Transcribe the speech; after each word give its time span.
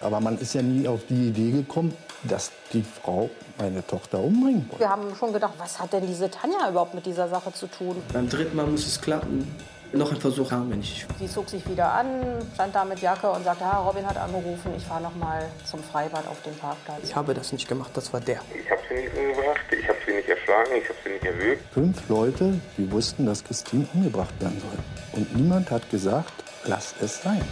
Aber 0.00 0.20
man 0.20 0.38
ist 0.38 0.54
ja 0.54 0.62
nie 0.62 0.88
auf 0.88 1.00
die 1.08 1.28
Idee 1.28 1.50
gekommen, 1.50 1.94
dass 2.24 2.50
die 2.72 2.82
Frau 2.82 3.28
meine 3.58 3.86
Tochter 3.86 4.18
umbringen 4.18 4.66
wollte. 4.68 4.80
Wir 4.80 4.90
haben 4.90 5.14
schon 5.18 5.32
gedacht, 5.32 5.54
was 5.58 5.78
hat 5.78 5.92
denn 5.92 6.06
diese 6.06 6.30
Tanja 6.30 6.68
überhaupt 6.70 6.94
mit 6.94 7.04
dieser 7.04 7.28
Sache 7.28 7.52
zu 7.52 7.66
tun? 7.66 7.96
Beim 8.12 8.28
dritten 8.28 8.56
Mal 8.56 8.66
muss 8.66 8.86
es 8.86 9.00
klappen. 9.00 9.46
Noch 9.92 10.12
ein 10.12 10.20
Versuch 10.20 10.52
haben 10.52 10.70
wir 10.70 10.76
nicht. 10.76 11.04
Sie 11.18 11.26
zog 11.26 11.48
sich 11.48 11.68
wieder 11.68 11.92
an, 11.92 12.06
stand 12.54 12.74
da 12.74 12.84
mit 12.84 13.00
Jacke 13.00 13.28
und 13.28 13.42
sagte, 13.42 13.64
ja, 13.64 13.80
Robin 13.80 14.06
hat 14.06 14.16
angerufen, 14.16 14.72
ich 14.76 14.84
fahre 14.84 15.02
noch 15.02 15.16
mal 15.16 15.50
zum 15.68 15.82
Freibad 15.82 16.28
auf 16.28 16.40
den 16.42 16.54
Parkplatz. 16.54 17.00
Ich 17.02 17.16
habe 17.16 17.34
das 17.34 17.52
nicht 17.52 17.68
gemacht, 17.68 17.90
das 17.94 18.12
war 18.12 18.20
der. 18.20 18.40
Ich 18.54 18.70
habe 18.70 18.80
sie 18.88 18.94
nicht 18.94 19.16
umgebracht, 19.16 19.60
ich 19.72 19.88
habe 19.88 19.98
sie 20.06 20.12
nicht 20.12 20.28
erschlagen, 20.28 20.70
ich 20.80 20.88
habe 20.88 20.98
sie 21.04 21.10
nicht 21.10 21.24
erwürgt. 21.24 21.74
Fünf 21.74 22.08
Leute, 22.08 22.60
die 22.78 22.90
wussten, 22.92 23.26
dass 23.26 23.42
Christine 23.42 23.84
umgebracht 23.92 24.40
werden 24.40 24.60
soll. 24.60 25.20
Und 25.20 25.36
niemand 25.36 25.72
hat 25.72 25.90
gesagt, 25.90 26.32
lass 26.66 26.94
es 27.00 27.22
sein. 27.22 27.42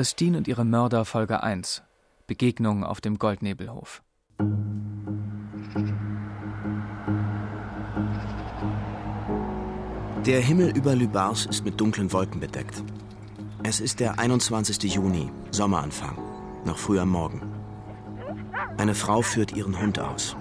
Christine 0.00 0.38
und 0.38 0.48
ihre 0.48 0.64
Mörder 0.64 1.04
Folge 1.04 1.42
1. 1.42 1.82
Begegnung 2.26 2.84
auf 2.84 3.02
dem 3.02 3.18
Goldnebelhof. 3.18 4.02
Der 10.24 10.40
Himmel 10.40 10.74
über 10.74 10.94
Lübars 10.94 11.44
ist 11.44 11.66
mit 11.66 11.78
dunklen 11.78 12.10
Wolken 12.14 12.40
bedeckt. 12.40 12.82
Es 13.62 13.78
ist 13.78 14.00
der 14.00 14.18
21. 14.18 14.84
Juni, 14.84 15.30
Sommeranfang, 15.50 16.16
noch 16.64 16.78
früh 16.78 16.98
am 16.98 17.10
Morgen. 17.10 17.42
Eine 18.78 18.94
Frau 18.94 19.20
führt 19.20 19.54
ihren 19.54 19.78
Hund 19.78 19.98
aus. 19.98 20.34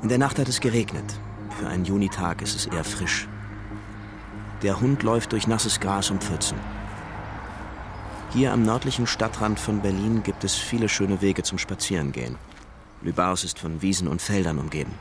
In 0.00 0.08
der 0.08 0.18
Nacht 0.18 0.38
hat 0.38 0.48
es 0.48 0.60
geregnet. 0.60 1.18
Für 1.58 1.66
einen 1.66 1.86
Junitag 1.86 2.40
ist 2.40 2.54
es 2.54 2.66
eher 2.66 2.84
frisch. 2.84 3.26
Der 4.62 4.80
Hund 4.80 5.02
läuft 5.02 5.32
durch 5.32 5.48
nasses 5.48 5.80
Gras 5.80 6.12
und 6.12 6.22
Pfützen. 6.22 6.56
Hier 8.32 8.52
am 8.52 8.62
nördlichen 8.62 9.08
Stadtrand 9.08 9.58
von 9.58 9.82
Berlin 9.82 10.22
gibt 10.22 10.44
es 10.44 10.54
viele 10.54 10.88
schöne 10.88 11.20
Wege 11.20 11.42
zum 11.42 11.58
Spazierengehen. 11.58 12.36
Lübars 13.02 13.42
ist 13.42 13.58
von 13.58 13.82
Wiesen 13.82 14.06
und 14.06 14.22
Feldern 14.22 14.58
umgeben. 14.58 14.92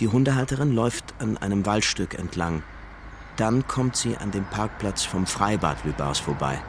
Die 0.00 0.08
Hundehalterin 0.08 0.74
läuft 0.74 1.14
an 1.20 1.36
einem 1.36 1.64
Waldstück 1.64 2.18
entlang. 2.18 2.64
Dann 3.36 3.68
kommt 3.68 3.94
sie 3.94 4.16
an 4.16 4.32
dem 4.32 4.44
Parkplatz 4.44 5.04
vom 5.04 5.24
Freibad 5.24 5.84
Lübars 5.84 6.18
vorbei. 6.18 6.60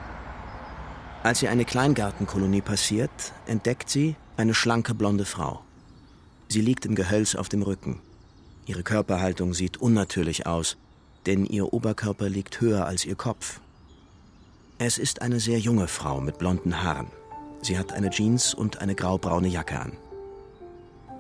Als 1.24 1.40
sie 1.40 1.48
eine 1.48 1.66
Kleingartenkolonie 1.66 2.62
passiert, 2.62 3.34
entdeckt 3.48 3.90
sie 3.90 4.16
eine 4.38 4.54
schlanke 4.54 4.94
blonde 4.94 5.26
Frau. 5.26 5.64
Sie 6.50 6.62
liegt 6.62 6.86
im 6.86 6.94
Gehölz 6.94 7.34
auf 7.34 7.50
dem 7.50 7.64
Rücken. 7.64 8.00
Ihre 8.68 8.84
Körperhaltung 8.84 9.56
sieht 9.56 9.78
unnatürlich 9.78 10.46
aus, 10.46 10.78
denn 11.26 11.46
ihr 11.46 11.74
Oberkörper 11.74 12.30
liegt 12.30 12.62
höher 12.62 12.86
als 12.86 13.06
ihr 13.06 13.16
Kopf. 13.16 13.60
Es 14.80 14.98
ist 14.98 15.22
eine 15.22 15.40
sehr 15.40 15.60
junge 15.60 15.88
Frau 15.88 16.20
mit 16.20 16.38
blonden 16.38 16.84
Haaren. 16.84 17.08
Sie 17.62 17.78
hat 17.78 17.94
eine 17.94 18.10
Jeans 18.10 18.54
und 18.54 18.82
eine 18.82 18.96
graubraune 18.96 19.48
Jacke 19.48 19.80
an. 19.80 19.94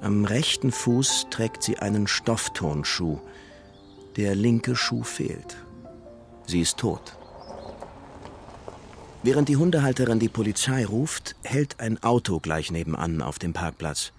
Am 0.01 0.25
rechten 0.25 0.71
Fuß 0.71 1.27
trägt 1.29 1.63
sie 1.63 1.77
einen 1.77 2.07
Stofftonschuh. 2.07 3.19
Der 4.17 4.35
linke 4.35 4.75
Schuh 4.75 5.03
fehlt. 5.03 5.55
Sie 6.45 6.59
ist 6.59 6.77
tot. 6.77 7.15
Während 9.21 9.47
die 9.47 9.55
Hundehalterin 9.55 10.19
die 10.19 10.27
Polizei 10.27 10.85
ruft, 10.85 11.35
hält 11.43 11.79
ein 11.79 12.03
Auto 12.03 12.41
gleich 12.41 12.71
nebenan 12.71 13.21
auf 13.21 13.39
dem 13.39 13.53
Parkplatz. 13.53 14.11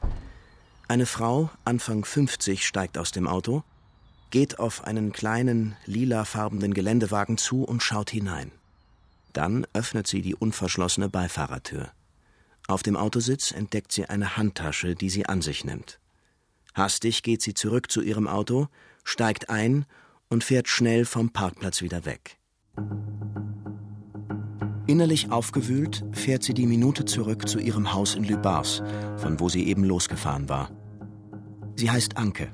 Eine 0.88 1.04
Frau, 1.04 1.50
Anfang 1.66 2.06
50, 2.06 2.66
steigt 2.66 2.96
aus 2.96 3.10
dem 3.10 3.26
Auto, 3.26 3.62
geht 4.30 4.58
auf 4.58 4.84
einen 4.84 5.12
kleinen, 5.12 5.76
lilafarbenen 5.84 6.72
Geländewagen 6.72 7.36
zu 7.36 7.64
und 7.64 7.82
schaut 7.82 8.10
hinein. 8.10 8.50
Dann 9.34 9.66
öffnet 9.74 10.06
sie 10.06 10.22
die 10.22 10.34
unverschlossene 10.34 11.10
Beifahrertür. 11.10 11.90
Auf 12.66 12.82
dem 12.82 12.96
Autositz 12.96 13.50
entdeckt 13.50 13.92
sie 13.92 14.06
eine 14.06 14.38
Handtasche, 14.38 14.94
die 14.94 15.10
sie 15.10 15.26
an 15.26 15.42
sich 15.42 15.64
nimmt. 15.64 16.00
Hastig 16.72 17.22
geht 17.22 17.42
sie 17.42 17.52
zurück 17.52 17.90
zu 17.90 18.00
ihrem 18.00 18.26
Auto, 18.26 18.68
steigt 19.02 19.50
ein 19.50 19.84
und 20.28 20.44
fährt 20.44 20.68
schnell 20.68 21.04
vom 21.04 21.30
Parkplatz 21.30 21.82
wieder 21.82 22.06
weg. 22.06 22.38
Innerlich 24.86 25.30
aufgewühlt 25.30 26.04
fährt 26.12 26.42
sie 26.42 26.54
die 26.54 26.66
Minute 26.66 27.04
zurück 27.04 27.48
zu 27.48 27.58
ihrem 27.58 27.92
Haus 27.92 28.14
in 28.14 28.24
Lübars, 28.24 28.82
von 29.16 29.40
wo 29.40 29.48
sie 29.48 29.66
eben 29.66 29.84
losgefahren 29.84 30.48
war. 30.48 30.70
Sie 31.76 31.90
heißt 31.90 32.16
Anke. 32.16 32.52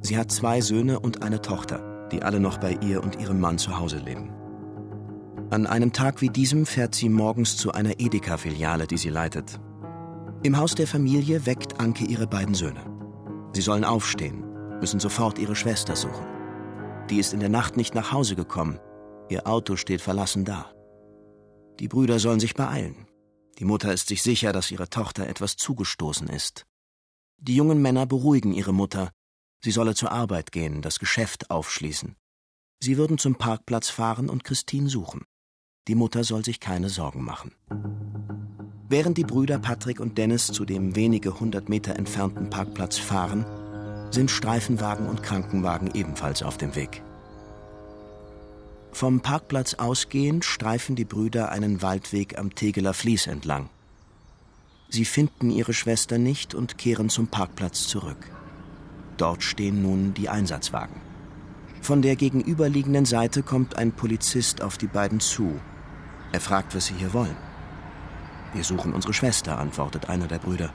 Sie 0.00 0.16
hat 0.16 0.32
zwei 0.32 0.60
Söhne 0.60 1.00
und 1.00 1.22
eine 1.22 1.42
Tochter, 1.42 2.08
die 2.10 2.22
alle 2.22 2.40
noch 2.40 2.58
bei 2.58 2.78
ihr 2.80 3.02
und 3.02 3.20
ihrem 3.20 3.40
Mann 3.40 3.58
zu 3.58 3.78
Hause 3.78 3.98
leben. 3.98 4.30
An 5.50 5.66
einem 5.66 5.92
Tag 5.92 6.20
wie 6.20 6.30
diesem 6.30 6.66
fährt 6.66 6.94
sie 6.94 7.08
morgens 7.08 7.56
zu 7.56 7.72
einer 7.72 8.00
Edeka-Filiale, 8.00 8.86
die 8.86 8.96
sie 8.96 9.10
leitet. 9.10 9.60
Im 10.42 10.56
Haus 10.56 10.74
der 10.74 10.86
Familie 10.86 11.46
weckt 11.46 11.80
Anke 11.80 12.04
ihre 12.04 12.26
beiden 12.26 12.54
Söhne. 12.54 12.84
Sie 13.52 13.60
sollen 13.60 13.84
aufstehen, 13.84 14.44
müssen 14.80 15.00
sofort 15.00 15.38
ihre 15.38 15.54
Schwester 15.54 15.96
suchen. 15.96 16.26
Die 17.10 17.18
ist 17.18 17.32
in 17.32 17.40
der 17.40 17.50
Nacht 17.50 17.76
nicht 17.76 17.94
nach 17.94 18.10
Hause 18.10 18.36
gekommen. 18.36 18.80
Ihr 19.28 19.46
Auto 19.46 19.76
steht 19.76 20.00
verlassen 20.00 20.44
da. 20.44 20.72
Die 21.78 21.88
Brüder 21.88 22.18
sollen 22.18 22.40
sich 22.40 22.54
beeilen. 22.54 23.06
Die 23.58 23.64
Mutter 23.64 23.92
ist 23.92 24.08
sich 24.08 24.22
sicher, 24.22 24.52
dass 24.52 24.70
ihrer 24.70 24.88
Tochter 24.88 25.28
etwas 25.28 25.56
zugestoßen 25.56 26.28
ist. 26.28 26.66
Die 27.38 27.54
jungen 27.54 27.80
Männer 27.80 28.06
beruhigen 28.06 28.52
ihre 28.52 28.72
Mutter. 28.72 29.10
Sie 29.62 29.70
solle 29.70 29.94
zur 29.94 30.10
Arbeit 30.10 30.52
gehen, 30.52 30.82
das 30.82 30.98
Geschäft 30.98 31.50
aufschließen. 31.50 32.16
Sie 32.82 32.96
würden 32.96 33.18
zum 33.18 33.36
Parkplatz 33.36 33.88
fahren 33.88 34.28
und 34.28 34.44
Christine 34.44 34.88
suchen. 34.88 35.24
Die 35.86 35.94
Mutter 35.94 36.24
soll 36.24 36.42
sich 36.42 36.60
keine 36.60 36.88
Sorgen 36.88 37.22
machen. 37.22 37.52
Während 38.88 39.18
die 39.18 39.24
Brüder 39.24 39.58
Patrick 39.58 40.00
und 40.00 40.16
Dennis 40.16 40.46
zu 40.46 40.64
dem 40.64 40.96
wenige 40.96 41.40
hundert 41.40 41.68
Meter 41.68 41.96
entfernten 41.96 42.48
Parkplatz 42.48 42.96
fahren, 42.96 43.44
sind 44.10 44.30
Streifenwagen 44.30 45.06
und 45.06 45.22
Krankenwagen 45.22 45.90
ebenfalls 45.92 46.42
auf 46.42 46.56
dem 46.56 46.74
Weg. 46.74 47.02
Vom 48.92 49.20
Parkplatz 49.20 49.74
ausgehend 49.74 50.44
streifen 50.46 50.96
die 50.96 51.04
Brüder 51.04 51.50
einen 51.50 51.82
Waldweg 51.82 52.38
am 52.38 52.54
Tegeler 52.54 52.94
Fließ 52.94 53.26
entlang. 53.26 53.68
Sie 54.88 55.04
finden 55.04 55.50
ihre 55.50 55.74
Schwester 55.74 56.16
nicht 56.16 56.54
und 56.54 56.78
kehren 56.78 57.10
zum 57.10 57.26
Parkplatz 57.26 57.88
zurück. 57.88 58.30
Dort 59.18 59.42
stehen 59.42 59.82
nun 59.82 60.14
die 60.14 60.30
Einsatzwagen. 60.30 60.96
Von 61.82 62.00
der 62.00 62.16
gegenüberliegenden 62.16 63.04
Seite 63.04 63.42
kommt 63.42 63.76
ein 63.76 63.92
Polizist 63.92 64.62
auf 64.62 64.78
die 64.78 64.86
beiden 64.86 65.20
zu 65.20 65.60
er 66.34 66.40
fragt, 66.40 66.74
was 66.74 66.86
sie 66.86 66.94
hier 66.94 67.12
wollen. 67.12 67.36
Wir 68.54 68.64
suchen 68.64 68.92
unsere 68.92 69.14
Schwester, 69.14 69.58
antwortet 69.58 70.08
einer 70.08 70.26
der 70.26 70.40
Brüder. 70.40 70.70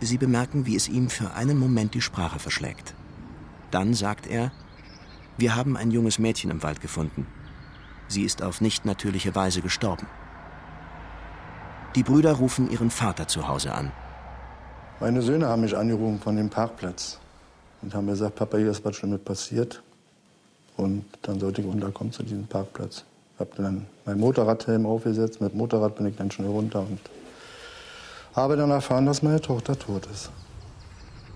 Sie 0.00 0.18
bemerken, 0.18 0.66
wie 0.66 0.76
es 0.76 0.88
ihm 0.88 1.08
für 1.08 1.34
einen 1.34 1.56
Moment 1.56 1.94
die 1.94 2.00
Sprache 2.00 2.40
verschlägt. 2.40 2.94
Dann 3.70 3.94
sagt 3.94 4.26
er, 4.26 4.50
wir 5.36 5.54
haben 5.54 5.76
ein 5.76 5.92
junges 5.92 6.18
Mädchen 6.18 6.50
im 6.50 6.64
Wald 6.64 6.80
gefunden. 6.80 7.26
Sie 8.08 8.22
ist 8.22 8.42
auf 8.42 8.60
nicht 8.60 8.84
natürliche 8.84 9.34
Weise 9.36 9.60
gestorben. 9.60 10.06
Die 11.94 12.02
Brüder 12.02 12.32
rufen 12.32 12.70
ihren 12.70 12.90
Vater 12.90 13.28
zu 13.28 13.46
Hause 13.46 13.72
an. 13.72 13.92
Meine 15.00 15.22
Söhne 15.22 15.46
haben 15.46 15.62
mich 15.62 15.76
angerufen 15.76 16.20
von 16.20 16.34
dem 16.34 16.50
Parkplatz 16.50 17.18
und 17.82 17.94
haben 17.94 18.08
gesagt, 18.08 18.34
Papa, 18.34 18.56
hier 18.56 18.70
ist 18.70 18.84
was 18.84 18.96
Schlimmes 18.96 19.20
passiert. 19.20 19.82
Und 20.76 21.04
dann 21.22 21.38
sollte 21.38 21.60
ich 21.60 21.68
unterkommen 21.68 22.12
zu 22.12 22.24
diesem 22.24 22.46
Parkplatz. 22.46 23.04
Habe 23.38 23.50
dann 23.56 23.86
mein 24.04 24.18
Motorradhelm 24.18 24.86
aufgesetzt. 24.86 25.40
Mit 25.40 25.54
Motorrad 25.54 25.96
bin 25.96 26.06
ich 26.06 26.16
dann 26.16 26.30
schnell 26.30 26.48
runter 26.48 26.80
und 26.80 26.98
habe 28.34 28.56
dann 28.56 28.70
erfahren, 28.70 29.06
dass 29.06 29.22
meine 29.22 29.40
Tochter 29.40 29.78
tot 29.78 30.06
ist. 30.06 30.30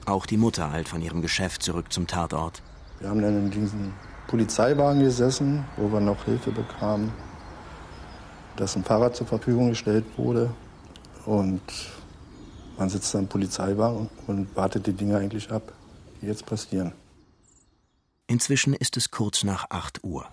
Auch 0.07 0.27
die 0.27 0.37
Mutter 0.37 0.71
eilt 0.73 0.89
von 0.89 1.01
ihrem 1.01 1.23
Geschäft 1.23 1.63
zurück 1.63 1.93
zum 1.93 2.07
Tatort. 2.07 2.63
Wir 2.99 3.09
haben 3.09 3.23
dann 3.23 3.37
in 3.37 3.51
diesem 3.51 3.93
Polizeiwagen 4.27 5.01
gesessen, 5.01 5.65
wo 5.77 5.93
wir 5.93 6.01
noch 6.01 6.25
Hilfe 6.25 6.51
bekamen, 6.51 7.13
dass 8.57 8.77
ein 8.77 8.85
Fahrrad 8.85 9.15
zur 9.15 9.27
Verfügung 9.27 9.69
gestellt 9.71 10.05
wurde. 10.17 10.53
Und 11.27 11.63
man 12.79 12.89
sitzt 12.89 13.15
dann 13.15 13.23
im 13.23 13.29
Polizeiwagen 13.29 14.09
und 14.27 14.55
wartet 14.57 14.87
die 14.87 14.93
Dinge 14.93 15.19
eigentlich 15.19 15.51
ab, 15.51 15.73
die 16.21 16.27
jetzt 16.27 16.47
passieren. 16.47 16.93
Inzwischen 18.27 18.75
ist 18.75 18.97
es 18.97 19.11
kurz 19.11 19.45
nach 19.45 19.67
8 19.71 20.03
Uhr. 20.05 20.27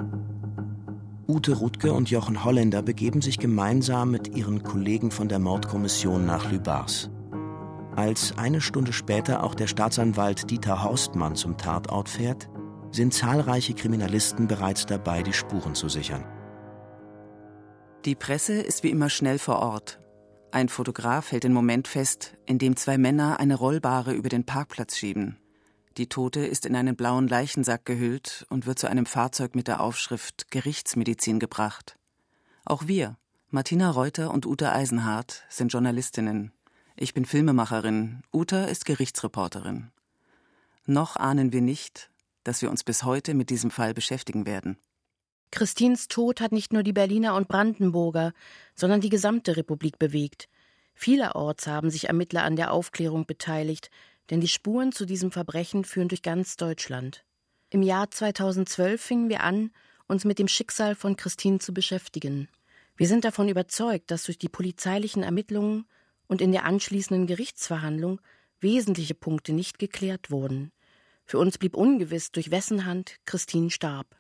Ute 1.30 1.54
Rutke 1.54 1.94
und 1.94 2.10
Jochen 2.10 2.44
Holländer 2.44 2.81
begeben 2.81 3.22
sich 3.22 3.38
gemeinsam 3.38 4.10
mit 4.10 4.36
ihren 4.36 4.64
Kollegen 4.64 5.12
von 5.12 5.30
der 5.30 5.38
Mordkommission 5.38 6.26
nach 6.26 6.52
Lübars. 6.52 7.12
Als 7.96 8.36
eine 8.40 8.62
Stunde 8.62 8.94
später 8.94 9.44
auch 9.44 9.54
der 9.54 9.68
Staatsanwalt 9.68 10.50
Dieter 10.50 10.84
Horstmann 10.84 11.36
zum 11.36 11.56
Tatort 11.56 12.10
fährt, 12.10 12.50
sind 12.92 13.14
zahlreiche 13.14 13.76
Kriminalisten 13.76 14.48
bereits 14.48 14.88
dabei, 14.88 15.22
die 15.22 15.34
Spuren 15.34 15.76
zu 15.76 15.88
sichern. 15.88 16.26
Die 18.06 18.16
Presse 18.16 18.54
ist 18.54 18.84
wie 18.84 18.90
immer 18.90 19.12
schnell 19.12 19.38
vor 19.38 19.60
Ort. 19.60 20.00
Ein 20.52 20.68
Fotograf 20.68 21.31
hält 21.31 21.44
den 21.44 21.54
Moment 21.54 21.88
fest, 21.88 22.38
in 22.48 22.58
dem 22.58 22.76
zwei 22.76 22.98
Männer 22.98 23.40
eine 23.40 23.54
Rollbare 23.54 24.14
über 24.14 24.30
den 24.30 24.48
Parkplatz 24.48 24.98
schieben. 24.98 25.39
Die 26.00 26.07
Tote 26.07 26.46
ist 26.46 26.66
in 26.66 26.78
einen 26.78 26.96
blauen 26.96 27.28
Leichensack 27.28 27.84
gehüllt 27.84 28.46
und 28.50 28.66
wird 28.66 28.80
zu 28.80 28.90
einem 28.90 29.06
Fahrzeug 29.06 29.54
mit 29.54 29.68
der 29.68 29.81
Aufschrift 29.81 30.50
Gerichtsmedizin 30.50 31.40
gebracht. 31.40 31.98
Auch 32.63 32.88
wir, 32.88 33.18
Martina 33.50 33.92
Reuter 33.92 34.31
und 34.31 34.46
Uta 34.46 34.72
Eisenhardt 34.72 35.44
sind 35.50 35.74
Journalistinnen. 35.74 36.54
Ich 36.96 37.13
bin 37.13 37.25
Filmemacherin. 37.25 38.22
Uta 38.31 38.63
ist 38.63 38.86
Gerichtsreporterin. 38.86 39.92
Noch 40.86 41.18
ahnen 41.18 41.51
wir 41.51 41.62
nicht, 41.62 42.10
dass 42.45 42.62
wir 42.62 42.69
uns 42.69 42.86
bis 42.86 43.04
heute 43.04 43.34
mit 43.34 43.50
diesem 43.50 43.69
Fall 43.69 43.94
beschäftigen 43.94 44.45
werden. 44.45 44.78
Christins 45.52 46.07
Tod 46.07 46.40
hat 46.40 46.54
nicht 46.54 46.72
nur 46.72 46.84
die 46.84 46.94
Berliner 46.94 47.36
und 47.36 47.50
Brandenburger, 47.50 48.31
sondern 48.74 49.02
die 49.02 49.10
gesamte 49.10 49.57
Republik 49.57 50.00
bewegt. 50.00 50.48
Vielerorts 50.94 51.68
haben 51.68 51.90
sich 51.90 52.07
Ermittler 52.07 52.44
an 52.44 52.56
der 52.56 52.72
Aufklärung 52.72 53.25
beteiligt, 53.25 53.90
denn 54.30 54.42
die 54.42 54.48
Spuren 54.48 54.92
zu 54.92 55.06
diesem 55.06 55.31
Verbrechen 55.31 55.84
führen 55.84 56.08
durch 56.08 56.22
ganz 56.22 56.58
Deutschland. 56.58 57.24
Im 57.70 57.81
Jahr 57.81 58.10
2012 58.10 59.02
fingen 59.02 59.30
wir 59.30 59.44
an, 59.44 59.72
uns 60.08 60.26
mit 60.26 60.40
dem 60.40 60.48
Schicksal 60.48 60.96
von 60.96 61.16
Christine 61.16 61.60
zu 61.60 61.74
beschäftigen. 61.74 62.48
Wir 62.96 63.08
sind 63.08 63.26
davon 63.26 63.48
überzeugt, 63.48 64.12
dass 64.12 64.24
durch 64.24 64.38
die 64.38 64.50
polizeilichen 64.50 65.24
Ermittlungen 65.24 65.86
und 66.28 66.42
in 66.42 66.52
der 66.52 66.66
anschließenden 66.66 67.28
Gerichtsverhandlung 67.28 68.20
wesentliche 68.60 69.16
Punkte 69.16 69.54
nicht 69.54 69.80
geklärt 69.80 70.31
wurden. 70.31 70.72
Für 71.26 71.38
uns 71.38 71.58
blieb 71.58 71.76
ungewiss, 71.76 72.31
durch 72.31 72.52
wessen 72.52 72.86
Hand 72.86 73.18
Christine 73.26 73.70
starb. 73.70 74.16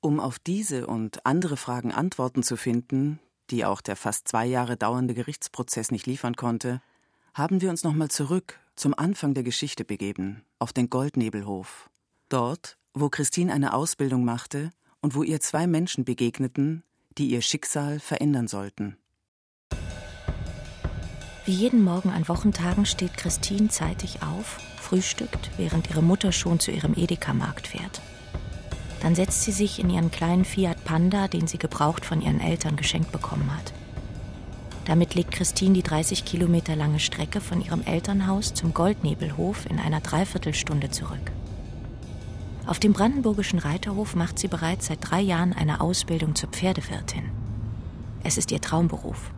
Um 0.00 0.18
auf 0.18 0.38
diese 0.38 0.86
und 0.86 1.24
andere 1.26 1.56
Fragen 1.56 1.92
Antworten 1.92 2.42
zu 2.42 2.56
finden, 2.56 3.20
die 3.50 3.64
auch 3.64 3.80
der 3.80 3.96
fast 3.96 4.28
zwei 4.28 4.46
Jahre 4.46 4.76
dauernde 4.76 5.14
Gerichtsprozess 5.14 5.90
nicht 5.90 6.06
liefern 6.06 6.36
konnte, 6.36 6.80
haben 7.34 7.60
wir 7.60 7.70
uns 7.70 7.84
nochmal 7.84 8.10
zurück 8.10 8.58
zum 8.78 8.94
Anfang 8.96 9.34
der 9.34 9.42
Geschichte 9.42 9.84
begeben, 9.84 10.44
auf 10.58 10.72
den 10.72 10.88
Goldnebelhof. 10.88 11.90
Dort, 12.28 12.78
wo 12.94 13.08
Christine 13.08 13.52
eine 13.52 13.74
Ausbildung 13.74 14.24
machte 14.24 14.70
und 15.00 15.14
wo 15.14 15.22
ihr 15.22 15.40
zwei 15.40 15.66
Menschen 15.66 16.04
begegneten, 16.04 16.84
die 17.18 17.28
ihr 17.28 17.42
Schicksal 17.42 18.00
verändern 18.00 18.48
sollten. 18.48 18.96
Wie 21.44 21.52
jeden 21.52 21.82
Morgen 21.82 22.10
an 22.10 22.28
Wochentagen 22.28 22.84
steht 22.84 23.16
Christine 23.16 23.68
zeitig 23.68 24.22
auf, 24.22 24.58
frühstückt, 24.76 25.50
während 25.56 25.90
ihre 25.90 26.02
Mutter 26.02 26.30
schon 26.30 26.60
zu 26.60 26.70
ihrem 26.70 26.94
Edeka-Markt 26.94 27.68
fährt. 27.68 28.00
Dann 29.00 29.14
setzt 29.14 29.42
sie 29.42 29.52
sich 29.52 29.78
in 29.78 29.90
ihren 29.90 30.10
kleinen 30.10 30.44
Fiat 30.44 30.84
Panda, 30.84 31.28
den 31.28 31.46
sie 31.46 31.58
gebraucht 31.58 32.04
von 32.04 32.20
ihren 32.20 32.40
Eltern 32.40 32.76
geschenkt 32.76 33.12
bekommen 33.12 33.50
hat. 33.56 33.72
Damit 34.88 35.14
legt 35.14 35.32
Christine 35.32 35.74
die 35.74 35.82
30 35.82 36.24
Kilometer 36.24 36.74
lange 36.74 36.98
Strecke 36.98 37.42
von 37.42 37.60
ihrem 37.60 37.82
Elternhaus 37.82 38.54
zum 38.54 38.72
Goldnebelhof 38.72 39.66
in 39.66 39.78
einer 39.78 40.00
Dreiviertelstunde 40.00 40.88
zurück. 40.88 41.30
Auf 42.66 42.80
dem 42.80 42.94
brandenburgischen 42.94 43.58
Reiterhof 43.58 44.16
macht 44.16 44.38
sie 44.38 44.48
bereits 44.48 44.86
seit 44.86 44.98
drei 45.02 45.20
Jahren 45.20 45.52
eine 45.52 45.82
Ausbildung 45.82 46.34
zur 46.34 46.48
Pferdewirtin. 46.48 47.24
Es 48.24 48.38
ist 48.38 48.50
ihr 48.50 48.62
Traumberuf. 48.62 49.30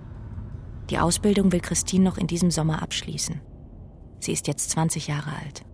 Die 0.88 1.00
Ausbildung 1.00 1.50
will 1.50 1.61
Christine 1.61 2.05
noch 2.05 2.17
in 2.17 2.29
diesem 2.29 2.52
Sommer 2.52 2.81
abschließen. 2.81 3.41
Sie 4.20 4.32
ist 4.32 4.47
jetzt 4.47 4.70
20 4.70 5.08
Jahre 5.08 5.31
alt. 5.31 5.64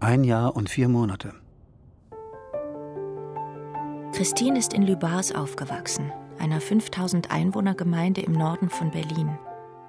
Ein 0.00 0.24
Jahr 0.24 0.56
und 0.56 0.68
vier 0.68 0.88
Monate. 0.88 1.34
Christine 4.12 4.58
ist 4.58 4.72
in 4.72 4.82
Lübars 4.82 5.32
aufgewachsen, 5.32 6.10
einer 6.40 6.60
5000 6.60 7.30
Einwohnergemeinde 7.30 8.22
im 8.22 8.32
Norden 8.32 8.70
von 8.70 8.90
Berlin, 8.90 9.38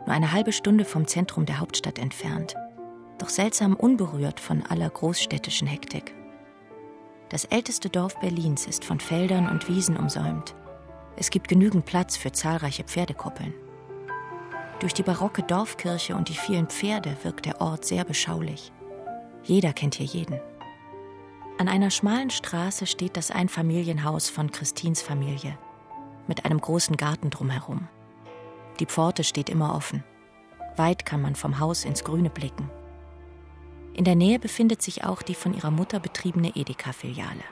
nur 0.06 0.16
eine 0.16 0.32
halbe 0.32 0.52
Stunde 0.52 0.86
vom 0.86 1.08
Zentrum 1.08 1.46
der 1.46 1.60
Hauptstadt 1.60 1.98
entfernt, 1.98 2.56
doch 3.18 3.30
seltsam 3.30 3.76
unberührt 3.76 4.40
von 4.40 4.64
aller 4.64 4.90
großstädtischen 4.90 5.68
Hektik. 5.68 6.14
Das 7.30 7.46
älteste 7.46 7.90
Dorf 7.90 8.20
Berlins 8.20 8.68
ist 8.68 8.84
von 8.84 9.00
Feldern 9.00 9.50
und 9.50 9.70
Wiesen 9.70 9.96
umsäumt. 9.96 10.54
Es 11.16 11.30
gibt 11.30 11.48
genügend 11.48 11.86
Platz 11.86 12.18
für 12.18 12.32
zahlreiche 12.32 12.84
Pferdekuppeln. 12.84 13.54
Durch 14.80 14.94
die 14.94 15.04
barocke 15.04 15.44
Dorfkirche 15.44 16.16
und 16.16 16.30
die 16.30 16.36
vielen 16.36 16.68
Pferde 16.68 17.16
wirkt 17.24 17.46
der 17.46 17.62
Ort 17.62 17.86
sehr 17.86 18.04
beschaulich. 18.04 18.74
Jeder 19.44 19.72
kennt 19.72 19.96
hier 19.96 20.06
jeden. 20.06 20.40
An 21.58 21.68
einer 21.68 21.92
schmalen 21.92 22.32
Straße 22.32 22.88
steht 22.88 23.16
das 23.16 23.30
Einfamilienhaus 23.30 24.30
von 24.30 24.52
Christins 24.52 25.02
Familie 25.02 25.58
mit 26.28 26.46
einem 26.46 26.60
großen 26.60 26.98
Garten 26.98 27.30
drumherum. 27.30 27.88
Die 28.80 28.86
Pforte 28.86 29.24
steht 29.24 29.50
immer 29.50 29.76
offen. 29.76 30.04
Weit 30.78 31.06
kann 31.06 31.22
man 31.22 31.36
vom 31.36 31.60
Haus 31.60 31.86
ins 31.86 32.04
Grüne 32.04 32.30
blicken. 32.30 32.70
In 33.94 34.06
der 34.06 34.16
Nähe 34.16 34.40
befindet 34.40 34.82
sich 34.82 35.04
auch 35.04 35.22
die 35.22 35.36
von 35.36 35.54
ihrer 35.54 35.72
Mutter 35.72 36.00
betriebene 36.00 36.56
Edeka-Filiale. 36.56 37.44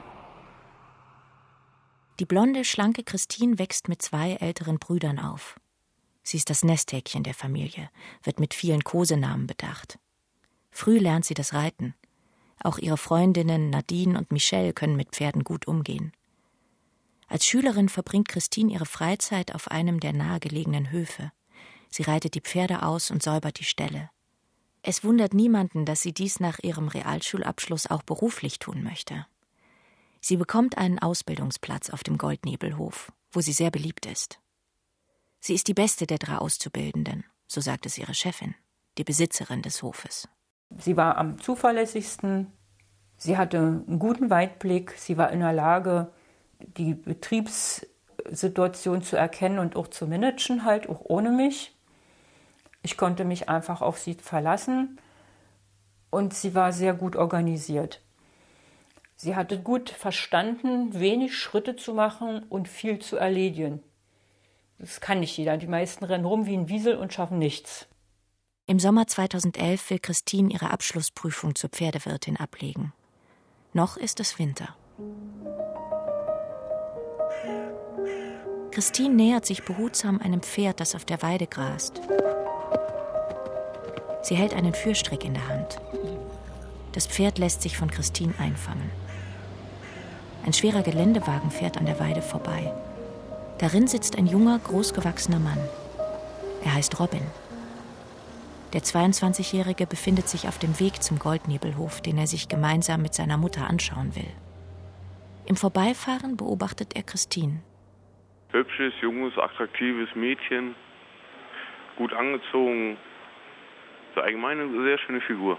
Die 2.19 2.25
blonde, 2.25 2.65
schlanke 2.65 3.03
Christine 3.03 3.59
wächst 3.59 3.87
mit 3.87 4.01
zwei 4.01 4.33
älteren 4.33 4.79
Brüdern 4.79 5.19
auf. 5.19 5.59
Sie 6.23 6.37
ist 6.37 6.49
das 6.49 6.63
Nesthäkchen 6.63 7.23
der 7.23 7.33
Familie, 7.33 7.89
wird 8.23 8.39
mit 8.39 8.53
vielen 8.53 8.83
Kosenamen 8.83 9.47
bedacht. 9.47 9.99
Früh 10.69 10.97
lernt 10.97 11.25
sie 11.25 11.33
das 11.33 11.53
Reiten. 11.53 11.95
Auch 12.61 12.77
ihre 12.77 12.97
Freundinnen 12.97 13.69
Nadine 13.69 14.17
und 14.17 14.31
Michelle 14.31 14.73
können 14.73 14.95
mit 14.95 15.11
Pferden 15.11 15.43
gut 15.43 15.67
umgehen. 15.67 16.11
Als 17.29 17.45
Schülerin 17.45 17.89
verbringt 17.89 18.27
Christine 18.27 18.73
ihre 18.73 18.87
Freizeit 18.87 19.53
auf 19.53 19.69
einem 19.69 19.99
der 19.99 20.13
nahegelegenen 20.13 20.89
Höfe. 20.89 21.31
Sie 21.89 22.01
reitet 22.01 22.33
die 22.33 22.41
Pferde 22.41 22.81
aus 22.81 23.11
und 23.11 23.21
säubert 23.21 23.59
die 23.59 23.65
Ställe. 23.65 24.09
Es 24.81 25.03
wundert 25.03 25.33
niemanden, 25.33 25.85
dass 25.85 26.01
sie 26.01 26.13
dies 26.13 26.39
nach 26.39 26.57
ihrem 26.63 26.87
Realschulabschluss 26.87 27.87
auch 27.87 28.01
beruflich 28.01 28.57
tun 28.57 28.83
möchte. 28.83 29.27
Sie 30.21 30.37
bekommt 30.37 30.77
einen 30.77 30.99
Ausbildungsplatz 30.99 31.91
auf 31.91 32.03
dem 32.03 32.17
Goldnebelhof, 32.17 33.11
wo 33.31 33.41
sie 33.41 33.53
sehr 33.53 33.71
beliebt 33.71 34.07
ist. 34.07 34.39
Sie 35.39 35.53
ist 35.53 35.67
die 35.67 35.73
beste 35.73 36.07
der 36.07 36.17
drei 36.17 36.37
Auszubildenden, 36.37 37.25
so 37.47 37.61
sagt 37.61 37.85
es 37.85 37.97
ihre 37.97 38.13
Chefin, 38.13 38.55
die 38.97 39.03
Besitzerin 39.03 39.61
des 39.61 39.83
Hofes. 39.83 40.27
Sie 40.77 40.97
war 40.97 41.17
am 41.17 41.39
zuverlässigsten, 41.39 42.51
sie 43.17 43.37
hatte 43.37 43.59
einen 43.59 43.99
guten 43.99 44.29
Weitblick, 44.29 44.91
sie 44.97 45.17
war 45.17 45.31
in 45.31 45.39
der 45.39 45.53
Lage, 45.53 46.11
die 46.59 46.93
Betriebssituation 46.93 49.01
zu 49.01 49.15
erkennen 49.15 49.57
und 49.59 49.75
auch 49.75 49.87
zu 49.87 50.05
managen, 50.07 50.65
halt 50.65 50.89
auch 50.89 51.01
ohne 51.03 51.31
mich. 51.31 51.75
Ich 52.83 52.97
konnte 52.97 53.23
mich 53.25 53.49
einfach 53.49 53.81
auf 53.81 53.97
sie 53.99 54.13
verlassen 54.15 54.99
und 56.09 56.33
sie 56.33 56.55
war 56.55 56.73
sehr 56.73 56.93
gut 56.93 57.15
organisiert. 57.15 58.01
Sie 59.15 59.35
hatte 59.35 59.61
gut 59.61 59.89
verstanden, 59.89 60.97
wenig 60.97 61.37
Schritte 61.37 61.75
zu 61.75 61.93
machen 61.93 62.43
und 62.43 62.69
viel 62.69 62.99
zu 62.99 63.17
erledigen. 63.17 63.83
Das 64.77 65.01
kann 65.01 65.19
nicht 65.19 65.37
jeder. 65.37 65.57
Die 65.57 65.67
meisten 65.67 66.05
rennen 66.05 66.23
rum 66.23 66.45
wie 66.45 66.55
ein 66.55 66.69
Wiesel 66.69 66.95
und 66.95 67.13
schaffen 67.13 67.37
nichts. 67.37 67.87
Im 68.65 68.79
Sommer 68.79 69.07
2011 69.07 69.89
will 69.89 69.99
Christine 69.99 70.53
ihre 70.53 70.71
Abschlussprüfung 70.71 71.55
zur 71.55 71.69
Pferdewirtin 71.69 72.37
ablegen. 72.37 72.93
Noch 73.73 73.97
ist 73.97 74.21
es 74.21 74.39
Winter. 74.39 74.73
Christine 78.71 79.15
nähert 79.15 79.45
sich 79.45 79.63
behutsam 79.63 80.21
einem 80.21 80.41
Pferd, 80.41 80.79
das 80.79 80.95
auf 80.95 81.05
der 81.05 81.21
Weide 81.21 81.47
grast. 81.47 82.01
Sie 84.21 84.35
hält 84.35 84.53
einen 84.53 84.73
Führstrick 84.73 85.25
in 85.25 85.33
der 85.33 85.47
Hand. 85.47 85.79
Das 86.93 87.07
Pferd 87.07 87.37
lässt 87.37 87.61
sich 87.61 87.77
von 87.77 87.89
Christine 87.89 88.33
einfangen. 88.39 88.89
Ein 90.45 90.53
schwerer 90.53 90.81
Geländewagen 90.81 91.51
fährt 91.51 91.77
an 91.77 91.85
der 91.85 91.99
Weide 91.99 92.21
vorbei. 92.21 92.73
Darin 93.57 93.87
sitzt 93.87 94.17
ein 94.17 94.27
junger, 94.27 94.59
großgewachsener 94.59 95.39
Mann. 95.39 95.59
Er 96.63 96.73
heißt 96.73 96.99
Robin. 96.99 97.21
Der 98.73 98.81
22-Jährige 98.81 99.87
befindet 99.87 100.29
sich 100.29 100.47
auf 100.47 100.59
dem 100.59 100.79
Weg 100.79 101.01
zum 101.01 101.17
Goldnebelhof, 101.19 102.01
den 102.01 102.17
er 102.17 102.27
sich 102.27 102.47
gemeinsam 102.47 103.01
mit 103.01 103.13
seiner 103.13 103.37
Mutter 103.37 103.67
anschauen 103.67 104.15
will. 104.15 104.29
Im 105.45 105.55
Vorbeifahren 105.55 106.37
beobachtet 106.37 106.95
er 106.95 107.03
Christine. 107.03 107.61
Hübsches, 108.51 108.93
junges, 109.01 109.37
attraktives 109.37 110.13
Mädchen, 110.15 110.75
gut 111.97 112.13
angezogen. 112.13 112.97
So 114.15 114.21
allgemein 114.21 114.59
eine 114.59 114.83
sehr 114.83 114.97
schöne 114.97 115.21
Figur. 115.21 115.57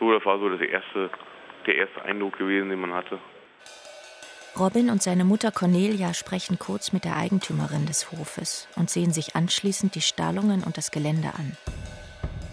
So, 0.00 0.10
das 0.12 0.24
war 0.24 0.38
so 0.38 0.48
das 0.48 0.60
erste, 0.60 1.10
der 1.66 1.76
erste 1.76 2.02
Eindruck 2.02 2.38
gewesen, 2.38 2.70
den 2.70 2.80
man 2.80 2.94
hatte. 2.94 3.18
Robin 4.58 4.88
und 4.88 5.02
seine 5.02 5.24
Mutter 5.24 5.52
Cornelia 5.52 6.14
sprechen 6.14 6.58
kurz 6.58 6.94
mit 6.94 7.04
der 7.04 7.16
Eigentümerin 7.16 7.84
des 7.84 8.10
Hofes 8.10 8.68
und 8.76 8.88
sehen 8.88 9.12
sich 9.12 9.36
anschließend 9.36 9.94
die 9.94 10.00
Stallungen 10.00 10.64
und 10.64 10.78
das 10.78 10.90
Gelände 10.90 11.28
an. 11.36 11.58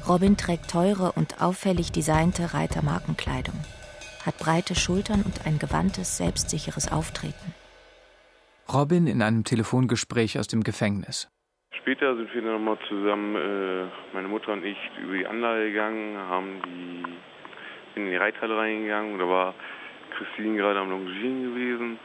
Robin 0.05 0.35
trägt 0.35 0.69
teure 0.69 1.13
und 1.13 1.41
auffällig 1.41 1.93
designte 1.93 2.53
Reitermarkenkleidung, 2.53 3.57
hat 4.25 4.38
breite 4.38 4.75
Schultern 4.75 5.21
und 5.21 5.45
ein 5.45 5.59
gewandtes, 5.59 6.17
selbstsicheres 6.17 6.91
Auftreten. 6.91 7.53
Robin 8.72 9.08
in 9.08 9.22
einem 9.22 9.43
Telefongespräch 9.43 10.39
aus 10.39 10.48
dem 10.48 10.63
Gefängnis. 10.63 11.29
Später 11.82 12.15
sind 12.15 12.34
wir 12.34 12.41
nochmal 12.41 12.77
zusammen, 12.88 13.36
äh, 13.36 13.88
meine 14.13 14.27
Mutter 14.27 14.53
und 14.53 14.63
ich, 14.63 14.77
über 15.01 15.17
die 15.17 15.27
Anlage 15.27 15.72
gegangen, 15.72 16.17
haben 16.17 16.62
die, 16.65 18.00
in 18.00 18.05
die 18.10 18.15
Reithalle 18.15 18.58
reingegangen 18.58 19.20
da 19.20 19.27
war 19.27 19.53
Christine 20.17 20.58
gerade 20.58 20.79
am 20.79 20.89
Longieren 20.89 21.43
gewesen. 21.43 22.00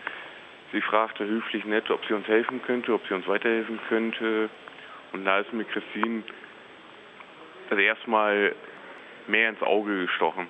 Sie 0.72 0.80
fragte 0.80 1.24
höflich 1.24 1.64
nett, 1.64 1.90
ob 1.90 2.04
sie 2.06 2.14
uns 2.14 2.26
helfen 2.26 2.60
könnte, 2.62 2.92
ob 2.92 3.06
sie 3.06 3.14
uns 3.14 3.26
weiterhelfen 3.26 3.78
könnte. 3.88 4.50
Und 5.12 5.24
da 5.24 5.40
ist 5.40 5.52
mir 5.52 5.64
Christine 5.64 6.22
das 7.70 7.78
erste 7.78 8.10
Mal 8.10 8.54
mehr 9.26 9.50
ins 9.50 9.62
Auge 9.62 10.06
gestochen. 10.06 10.48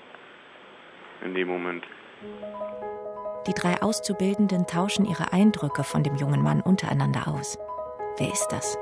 In 1.25 1.35
dem 1.35 1.49
Moment. 1.49 1.85
Die 3.49 3.55
drei 3.55 3.81
Auszubildenden 3.81 4.67
tauschen 4.67 5.07
ihre 5.07 5.33
Eindrücke 5.33 5.83
von 5.83 6.03
dem 6.03 6.17
jungen 6.17 6.43
Mann 6.43 6.61
untereinander 6.61 7.29
aus. 7.29 7.57
Wer 8.19 8.31
ist 8.31 8.49
das? 8.51 8.77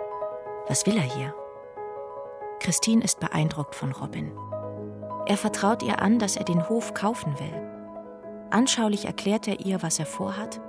Was 0.67 0.87
will 0.87 0.97
er 0.97 1.05
hier? 1.05 1.35
Christine 2.59 3.05
ist 3.05 3.21
beeindruckt 3.21 3.77
von 3.77 3.93
Robin. 3.93 4.33
Er 5.27 5.37
vertraut 5.37 5.85
ihr 5.85 6.03
an, 6.03 6.19
dass 6.19 6.37
er 6.37 6.45
den 6.45 6.69
Hof 6.69 6.95
kaufen 6.95 7.39
will. 7.39 7.63
Anschaulich 8.51 9.05
erklärt 9.05 9.47
er 9.47 9.61
ihr, 9.61 9.83
was 9.83 10.01
er 10.01 10.07
vorhat, 10.07 10.61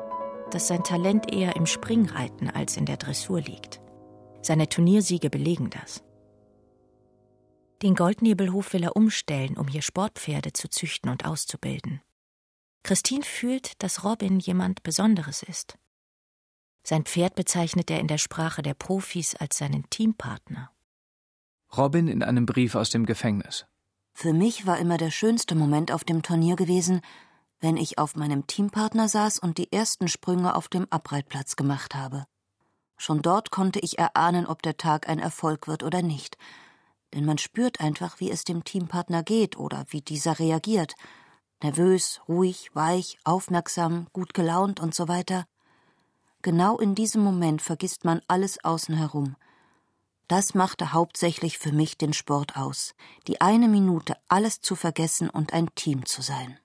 dass 0.51 0.68
sein 0.68 0.84
Talent 0.84 1.34
eher 1.34 1.56
im 1.56 1.66
Springreiten 1.66 2.51
als 2.51 2.77
in 2.77 2.86
der 2.86 2.98
Dressur 2.98 3.42
liegt. 3.42 3.82
Seine 4.44 4.70
Turniersiege 4.70 5.32
belegen 5.32 5.72
das. 5.72 6.04
Den 7.82 7.96
Goldnebelhof 7.96 8.74
will 8.74 8.84
er 8.84 8.96
umstellen, 8.96 9.58
um 9.58 9.68
hier 9.68 9.82
Sportpferde 9.82 10.54
zu 10.54 10.70
züchten 10.70 11.10
und 11.10 11.25
auszubilden. 11.25 12.01
Christine 12.84 13.24
fühlt, 13.24 13.82
dass 13.84 14.04
Robin 14.04 14.40
jemand 14.40 14.84
Besonderes 14.84 15.44
ist. 15.44 15.78
Sein 16.84 17.04
Pferd 17.04 17.36
bezeichnet 17.36 17.92
er 17.92 18.00
in 18.00 18.08
der 18.08 18.18
Sprache 18.18 18.62
der 18.62 18.74
Profis 18.74 19.36
als 19.36 19.58
seinen 19.58 19.90
Teampartner. 19.90 20.72
Robin 21.76 22.08
in 22.08 22.24
einem 22.24 22.46
Brief 22.46 22.76
aus 22.76 22.90
dem 22.90 23.06
Gefängnis. 23.06 23.66
Für 24.14 24.34
mich 24.34 24.66
war 24.66 24.80
immer 24.80 24.98
der 24.98 25.12
schönste 25.12 25.54
Moment 25.54 25.92
auf 25.92 26.04
dem 26.04 26.24
Turnier 26.24 26.56
gewesen, 26.56 27.02
wenn 27.60 27.78
ich 27.78 27.98
auf 27.98 28.16
meinem 28.16 28.48
Teampartner 28.48 29.10
saß 29.10 29.40
und 29.40 29.58
die 29.58 29.72
ersten 29.72 30.08
Sprünge 30.08 30.56
auf 30.56 30.70
dem 30.70 30.88
Abreitplatz 30.90 31.56
gemacht 31.56 31.94
habe. 31.96 32.26
Schon 32.98 33.22
dort 33.22 33.52
konnte 33.52 33.80
ich 33.80 34.00
erahnen, 34.00 34.48
ob 34.48 34.62
der 34.64 34.78
Tag 34.78 35.08
ein 35.08 35.20
Erfolg 35.20 35.68
wird 35.68 35.84
oder 35.84 36.02
nicht. 36.02 36.38
Denn 37.14 37.26
man 37.26 37.38
spürt 37.38 37.80
einfach, 37.80 38.20
wie 38.20 38.32
es 38.32 38.44
dem 38.44 38.64
Teampartner 38.64 39.24
geht 39.24 39.58
oder 39.58 39.86
wie 39.90 40.02
dieser 40.02 40.40
reagiert. 40.40 40.96
Nervös, 41.64 42.22
ruhig, 42.28 42.70
weich, 42.74 43.18
aufmerksam, 43.24 44.08
gut 44.14 44.34
gelaunt 44.34 44.80
und 44.80 44.94
so 44.94 45.08
weiter. 45.08 45.46
Genau 46.44 46.78
in 46.78 46.94
diesem 46.94 47.24
Moment 47.24 47.62
vergisst 47.62 48.06
man 48.06 48.22
alles 48.28 48.64
außen 48.64 48.96
herum. 48.96 49.36
Das 50.28 50.54
machte 50.54 50.94
hauptsächlich 50.94 51.58
für 51.58 51.72
mich 51.72 51.98
den 51.98 52.14
Sport 52.14 52.58
aus, 52.58 52.94
die 53.28 53.42
eine 53.42 53.68
Minute 53.68 54.16
alles 54.28 54.62
zu 54.62 54.76
vergessen 54.76 55.30
und 55.30 55.54
ein 55.54 55.70
Team 55.74 56.06
zu 56.06 56.22
sein. 56.22 56.60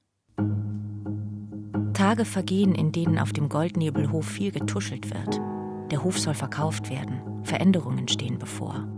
Tage 1.94 2.25
vergehen, 2.25 2.75
in 2.75 2.92
denen 2.92 3.18
auf 3.18 3.32
dem 3.32 3.49
Goldnebelhof 3.49 4.26
viel 4.26 4.50
getuschelt 4.50 5.14
wird. 5.14 5.40
Der 5.90 6.02
Hof 6.02 6.18
soll 6.18 6.34
verkauft 6.34 6.90
werden, 6.90 7.44
Veränderungen 7.44 8.08
stehen 8.08 8.38
bevor. 8.38 8.88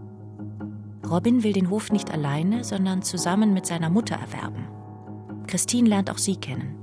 Robin 1.09 1.43
will 1.43 1.53
den 1.53 1.71
Hof 1.71 1.93
nicht 1.93 2.11
alleine, 2.11 2.65
sondern 2.65 3.03
zusammen 3.03 3.53
mit 3.53 3.67
seiner 3.67 3.91
Mutter 3.91 4.17
erwerben. 4.17 4.67
Christine 5.47 5.89
lernt 5.89 6.11
auch 6.11 6.19
sie 6.19 6.37
kennen. 6.37 6.79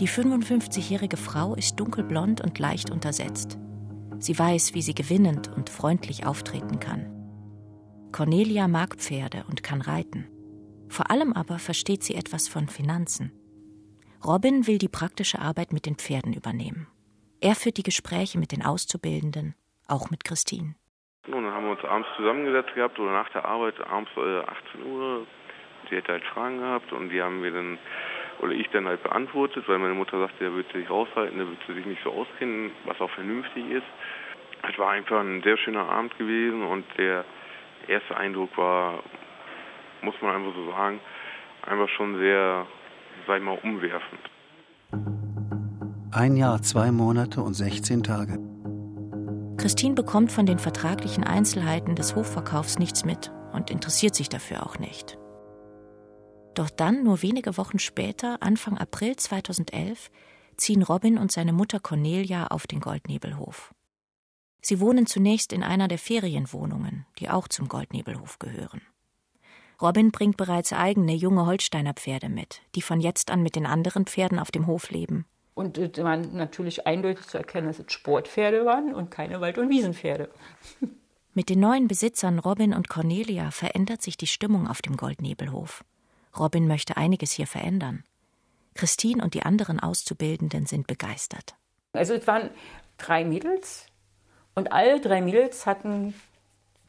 Die 0.00 0.08
55-jährige 0.08 1.16
Frau 1.16 1.54
ist 1.54 1.78
dunkelblond 1.78 2.40
und 2.40 2.58
leicht 2.58 2.90
untersetzt. 2.90 3.58
Sie 4.18 4.38
weiß, 4.38 4.74
wie 4.74 4.82
sie 4.82 4.94
gewinnend 4.94 5.50
und 5.54 5.70
freundlich 5.70 6.26
auftreten 6.26 6.80
kann. 6.80 7.10
Cornelia 8.12 8.68
mag 8.68 8.96
Pferde 8.96 9.44
und 9.48 9.62
kann 9.62 9.80
reiten. 9.80 10.28
Vor 10.88 11.10
allem 11.10 11.32
aber 11.32 11.58
versteht 11.58 12.02
sie 12.02 12.14
etwas 12.14 12.48
von 12.48 12.68
Finanzen. 12.68 13.32
Robin 14.24 14.66
will 14.66 14.78
die 14.78 14.88
praktische 14.88 15.38
Arbeit 15.38 15.72
mit 15.72 15.86
den 15.86 15.96
Pferden 15.96 16.32
übernehmen. 16.32 16.86
Er 17.40 17.54
führt 17.54 17.76
die 17.76 17.82
Gespräche 17.82 18.38
mit 18.38 18.52
den 18.52 18.64
Auszubildenden, 18.64 19.54
auch 19.86 20.10
mit 20.10 20.24
Christine. 20.24 20.76
Nun, 21.26 21.44
dann 21.44 21.52
haben 21.52 21.64
wir 21.66 21.72
uns 21.72 21.84
abends 21.84 22.08
zusammengesetzt 22.16 22.74
gehabt 22.74 22.98
oder 22.98 23.12
nach 23.12 23.30
der 23.30 23.44
Arbeit, 23.44 23.74
abends 23.80 24.10
äh, 24.16 24.40
18 24.40 24.86
Uhr. 24.86 25.26
Sie 25.90 25.96
hätte 25.96 26.12
halt 26.12 26.24
Fragen 26.24 26.58
gehabt 26.58 26.92
und 26.92 27.10
die 27.10 27.22
haben 27.22 27.42
wir 27.42 27.52
dann 27.52 27.78
oder 28.40 28.52
ich 28.52 28.68
dann 28.70 28.86
halt 28.86 29.02
beantwortet, 29.02 29.64
weil 29.68 29.78
meine 29.78 29.94
Mutter 29.94 30.18
sagte, 30.18 30.44
er 30.44 30.52
würde 30.52 30.70
sich 30.72 30.88
raushalten, 30.90 31.38
er 31.38 31.46
würde 31.46 31.74
sich 31.74 31.86
nicht 31.86 32.02
so 32.02 32.12
auskennen, 32.12 32.72
was 32.84 33.00
auch 33.00 33.10
vernünftig 33.10 33.70
ist. 33.70 33.86
Es 34.68 34.78
war 34.78 34.90
einfach 34.90 35.20
ein 35.20 35.42
sehr 35.42 35.56
schöner 35.56 35.88
Abend 35.88 36.16
gewesen 36.18 36.62
und 36.62 36.84
der 36.98 37.24
erste 37.86 38.16
Eindruck 38.16 38.56
war, 38.56 39.02
muss 40.02 40.14
man 40.20 40.36
einfach 40.36 40.54
so 40.54 40.70
sagen, 40.70 41.00
einfach 41.62 41.88
schon 41.90 42.18
sehr, 42.18 42.66
sag 43.26 43.38
ich 43.38 43.44
mal, 43.44 43.58
umwerfend. 43.62 44.20
Ein 46.12 46.36
Jahr, 46.36 46.62
zwei 46.62 46.92
Monate 46.92 47.40
und 47.40 47.54
16 47.54 48.02
Tage. 48.02 48.38
Christine 49.58 49.94
bekommt 49.94 50.30
von 50.30 50.46
den 50.46 50.58
vertraglichen 50.58 51.24
Einzelheiten 51.24 51.94
des 51.94 52.14
Hofverkaufs 52.14 52.78
nichts 52.78 53.04
mit 53.04 53.32
und 53.52 53.70
interessiert 53.70 54.14
sich 54.14 54.28
dafür 54.28 54.64
auch 54.64 54.78
nicht. 54.78 55.16
Doch 56.54 56.70
dann, 56.70 57.02
nur 57.02 57.22
wenige 57.22 57.56
Wochen 57.56 57.78
später, 57.78 58.40
Anfang 58.40 58.78
April 58.78 59.16
2011, 59.16 60.10
ziehen 60.56 60.82
Robin 60.82 61.18
und 61.18 61.32
seine 61.32 61.52
Mutter 61.52 61.80
Cornelia 61.80 62.46
auf 62.46 62.66
den 62.68 62.80
Goldnebelhof. 62.80 63.74
Sie 64.60 64.80
wohnen 64.80 65.06
zunächst 65.06 65.52
in 65.52 65.62
einer 65.62 65.88
der 65.88 65.98
Ferienwohnungen, 65.98 67.06
die 67.18 67.28
auch 67.28 67.48
zum 67.48 67.68
Goldnebelhof 67.68 68.38
gehören. 68.38 68.82
Robin 69.82 70.12
bringt 70.12 70.36
bereits 70.36 70.72
eigene 70.72 71.14
junge 71.14 71.44
Holsteiner 71.44 71.92
Pferde 71.92 72.28
mit, 72.28 72.62
die 72.76 72.82
von 72.82 73.00
jetzt 73.00 73.30
an 73.30 73.42
mit 73.42 73.56
den 73.56 73.66
anderen 73.66 74.06
Pferden 74.06 74.38
auf 74.38 74.52
dem 74.52 74.68
Hof 74.68 74.90
leben. 74.90 75.26
Und 75.54 75.76
es 75.76 76.02
war 76.02 76.16
natürlich 76.16 76.86
eindeutig 76.86 77.26
zu 77.26 77.36
erkennen, 77.36 77.66
dass 77.66 77.80
es 77.80 77.92
Sportpferde 77.92 78.64
waren 78.64 78.94
und 78.94 79.10
keine 79.10 79.40
Wald- 79.40 79.58
und 79.58 79.68
Wiesenpferde. 79.68 80.30
Mit 81.34 81.48
den 81.48 81.58
neuen 81.60 81.88
Besitzern 81.88 82.38
Robin 82.38 82.72
und 82.72 82.88
Cornelia 82.88 83.50
verändert 83.50 84.02
sich 84.02 84.16
die 84.16 84.28
Stimmung 84.28 84.68
auf 84.68 84.82
dem 84.82 84.96
Goldnebelhof. 84.96 85.84
Robin 86.38 86.66
möchte 86.66 86.96
einiges 86.96 87.32
hier 87.32 87.46
verändern. 87.46 88.04
Christine 88.74 89.22
und 89.22 89.34
die 89.34 89.42
anderen 89.42 89.80
Auszubildenden 89.80 90.66
sind 90.66 90.86
begeistert. 90.86 91.54
Also 91.92 92.14
es 92.14 92.26
waren 92.26 92.50
drei 92.98 93.24
Mädels 93.24 93.86
und 94.54 94.72
alle 94.72 95.00
drei 95.00 95.20
Mädels 95.20 95.64
hatten 95.66 96.14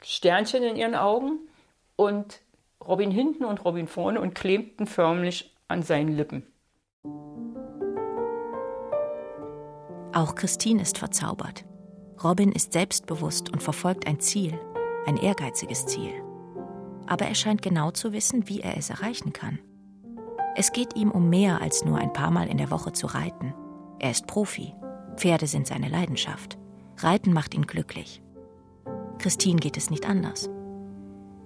Sternchen 0.01 0.63
in 0.63 0.75
ihren 0.75 0.95
Augen 0.95 1.39
und 1.95 2.41
Robin 2.83 3.11
hinten 3.11 3.45
und 3.45 3.63
Robin 3.63 3.87
vorne 3.87 4.19
und 4.19 4.35
klebten 4.35 4.87
förmlich 4.87 5.55
an 5.67 5.83
seinen 5.83 6.15
Lippen. 6.15 6.45
Auch 10.13 10.35
Christine 10.35 10.81
ist 10.81 10.97
verzaubert. 10.97 11.65
Robin 12.23 12.51
ist 12.51 12.73
selbstbewusst 12.73 13.51
und 13.51 13.61
verfolgt 13.61 14.07
ein 14.07 14.19
Ziel, 14.19 14.59
ein 15.05 15.17
ehrgeiziges 15.17 15.85
Ziel 15.85 16.13
aber 17.07 17.25
er 17.25 17.35
scheint 17.35 17.61
genau 17.61 17.91
zu 17.91 18.13
wissen, 18.13 18.47
wie 18.47 18.61
er 18.61 18.77
es 18.77 18.89
erreichen 18.89 19.33
kann. 19.33 19.59
Es 20.55 20.71
geht 20.71 20.95
ihm 20.95 21.11
um 21.11 21.29
mehr 21.29 21.61
als 21.61 21.83
nur 21.83 21.97
ein 21.97 22.13
paar 22.13 22.31
Mal 22.31 22.47
in 22.47 22.57
der 22.57 22.71
Woche 22.71 22.93
zu 22.93 23.07
reiten. 23.07 23.53
Er 23.99 24.11
ist 24.11 24.27
Profi. 24.27 24.73
Pferde 25.17 25.47
sind 25.47 25.67
seine 25.67 25.89
Leidenschaft. 25.89 26.57
Reiten 26.97 27.33
macht 27.33 27.53
ihn 27.53 27.67
glücklich. 27.67 28.21
Christine 29.19 29.59
geht 29.59 29.77
es 29.77 29.89
nicht 29.89 30.07
anders. 30.07 30.49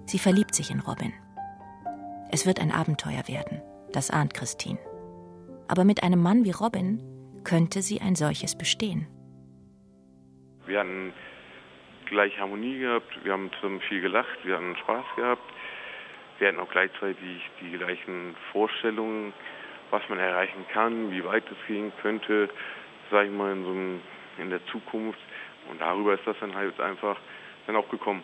Sie 0.06 0.18
verliebt 0.18 0.54
sich 0.54 0.70
in 0.70 0.80
Robin. 0.80 1.12
Es 2.30 2.46
wird 2.46 2.60
ein 2.60 2.70
Abenteuer 2.70 3.26
werden, 3.26 3.62
das 3.92 4.10
ahnt 4.10 4.34
Christine. 4.34 4.78
Aber 5.68 5.84
mit 5.84 6.02
einem 6.02 6.20
Mann 6.20 6.44
wie 6.44 6.50
Robin 6.52 7.02
könnte 7.44 7.82
sie 7.82 8.00
ein 8.00 8.14
solches 8.14 8.56
bestehen. 8.56 9.06
Wir 10.66 10.80
hatten 10.80 11.12
gleiche 12.10 12.38
Harmonie 12.38 12.78
gehabt, 12.78 13.24
wir 13.24 13.32
haben 13.32 13.50
zusammen 13.54 13.80
viel 13.80 14.00
gelacht, 14.00 14.38
wir 14.44 14.56
hatten 14.56 14.76
Spaß 14.76 15.04
gehabt. 15.16 15.42
Wir 16.38 16.48
hatten 16.48 16.60
auch 16.60 16.70
gleichzeitig 16.70 17.50
die 17.60 17.76
gleichen 17.76 18.34
Vorstellungen, 18.52 19.32
was 19.90 20.02
man 20.08 20.18
erreichen 20.18 20.64
kann, 20.72 21.10
wie 21.10 21.24
weit 21.24 21.44
es 21.50 21.66
gehen 21.66 21.92
könnte, 22.00 22.48
sage 23.10 23.26
ich 23.28 23.32
mal, 23.32 23.52
in, 23.52 23.64
so 23.64 23.70
einem, 23.70 24.00
in 24.38 24.50
der 24.50 24.64
Zukunft. 24.66 25.18
Und 25.70 25.80
darüber 25.80 26.14
ist 26.14 26.26
das 26.26 26.36
dann 26.40 26.54
halt 26.54 26.80
einfach 26.80 27.16
dann 27.66 27.76
auch 27.76 27.88
gekommen. 27.90 28.22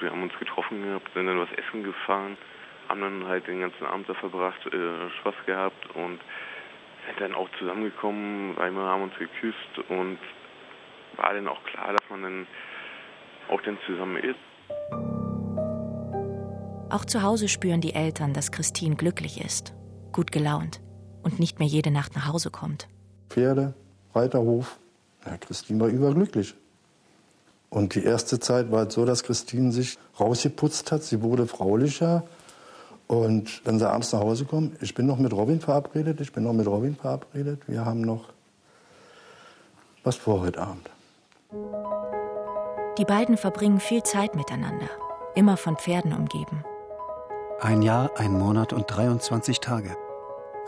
Wir 0.00 0.10
haben 0.10 0.22
uns 0.22 0.36
getroffen 0.38 0.82
gehabt, 0.82 1.12
sind 1.14 1.26
dann 1.26 1.38
was 1.38 1.52
essen 1.52 1.84
gefahren, 1.84 2.36
haben 2.88 3.02
dann 3.02 3.26
halt 3.28 3.46
den 3.46 3.60
ganzen 3.60 3.84
Abend 3.84 4.08
da 4.08 4.14
verbracht, 4.14 4.66
äh, 4.66 5.10
Spaß 5.20 5.34
gehabt 5.46 5.94
und 5.94 6.20
sind 7.06 7.20
dann 7.20 7.34
auch 7.34 7.48
zusammengekommen, 7.58 8.56
einmal 8.58 8.88
haben 8.88 9.02
uns 9.02 9.18
geküsst 9.18 9.78
und 9.88 10.18
war 11.16 11.34
dann 11.34 11.48
auch 11.48 11.62
klar, 11.64 11.92
dass 11.92 12.10
man 12.10 12.22
dann 12.22 12.46
auch 13.50 13.60
dann 13.62 13.78
zusammen 13.86 14.16
ist. 14.22 14.38
Auch 16.90 17.04
zu 17.06 17.22
Hause 17.22 17.48
spüren 17.48 17.80
die 17.80 17.94
Eltern, 17.94 18.34
dass 18.34 18.52
Christine 18.52 18.96
glücklich 18.96 19.42
ist, 19.42 19.72
gut 20.12 20.30
gelaunt 20.30 20.80
und 21.22 21.38
nicht 21.40 21.58
mehr 21.58 21.68
jede 21.68 21.90
Nacht 21.90 22.14
nach 22.14 22.28
Hause 22.28 22.50
kommt. 22.50 22.88
Pferde, 23.30 23.74
Reiterhof. 24.14 24.78
Ja, 25.24 25.36
Christine 25.38 25.80
war 25.80 25.88
überglücklich. 25.88 26.54
Und 27.70 27.94
die 27.94 28.04
erste 28.04 28.38
Zeit 28.38 28.70
war 28.70 28.86
es 28.88 28.94
so, 28.94 29.06
dass 29.06 29.22
Christine 29.22 29.72
sich 29.72 29.96
rausgeputzt 30.20 30.92
hat. 30.92 31.02
Sie 31.02 31.22
wurde 31.22 31.46
fraulicher. 31.46 32.24
Und 33.06 33.64
wenn 33.64 33.78
sie 33.78 33.88
abends 33.88 34.12
nach 34.12 34.20
Hause 34.20 34.44
kommt, 34.44 34.82
ich 34.82 34.94
bin 34.94 35.06
noch 35.06 35.18
mit 35.18 35.32
Robin 35.32 35.60
verabredet, 35.60 36.20
ich 36.20 36.32
bin 36.32 36.44
noch 36.44 36.52
mit 36.52 36.66
Robin 36.66 36.96
verabredet. 36.96 37.62
Wir 37.66 37.86
haben 37.86 38.02
noch 38.02 38.28
was 40.04 40.16
vor 40.16 40.40
heute 40.40 40.60
Abend. 40.60 40.90
Die 42.98 43.04
beiden 43.04 43.36
verbringen 43.36 43.80
viel 43.80 44.02
Zeit 44.02 44.34
miteinander, 44.34 44.88
immer 45.34 45.56
von 45.56 45.76
Pferden 45.76 46.12
umgeben. 46.12 46.64
Ein 47.60 47.80
Jahr, 47.80 48.10
ein 48.18 48.32
Monat 48.32 48.72
und 48.72 48.84
23 48.86 49.60
Tage. 49.60 49.96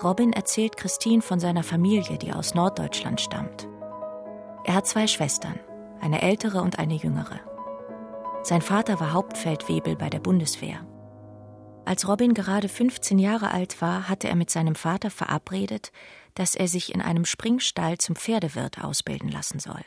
Robin 0.02 0.32
erzählt 0.32 0.76
Christine 0.76 1.22
von 1.22 1.38
seiner 1.38 1.62
Familie, 1.62 2.18
die 2.18 2.32
aus 2.32 2.54
Norddeutschland 2.54 3.20
stammt. 3.20 3.68
Er 4.64 4.74
hat 4.74 4.86
zwei 4.86 5.06
Schwestern, 5.06 5.58
eine 6.00 6.22
ältere 6.22 6.62
und 6.62 6.78
eine 6.78 6.94
jüngere. 6.94 7.40
Sein 8.42 8.62
Vater 8.62 9.00
war 9.00 9.12
Hauptfeldwebel 9.12 9.96
bei 9.96 10.08
der 10.08 10.20
Bundeswehr. 10.20 10.80
Als 11.84 12.08
Robin 12.08 12.32
gerade 12.32 12.68
15 12.68 13.18
Jahre 13.18 13.50
alt 13.50 13.82
war, 13.82 14.08
hatte 14.08 14.28
er 14.28 14.36
mit 14.36 14.50
seinem 14.50 14.74
Vater 14.74 15.10
verabredet, 15.10 15.92
dass 16.34 16.54
er 16.54 16.68
sich 16.68 16.94
in 16.94 17.02
einem 17.02 17.26
Springstall 17.26 17.98
zum 17.98 18.16
Pferdewirt 18.16 18.82
ausbilden 18.82 19.30
lassen 19.30 19.58
soll, 19.58 19.84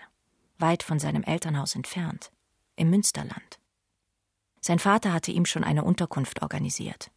weit 0.59 0.83
von 0.83 0.99
seinem 0.99 1.23
Elternhaus 1.23 1.75
entfernt, 1.75 2.31
im 2.75 2.89
Münsterland. 2.89 3.59
Sein 4.59 4.79
Vater 4.79 5.13
hatte 5.13 5.31
ihm 5.31 5.45
schon 5.45 5.63
eine 5.63 5.83
Unterkunft 5.83 6.41
organisiert. 6.41 7.11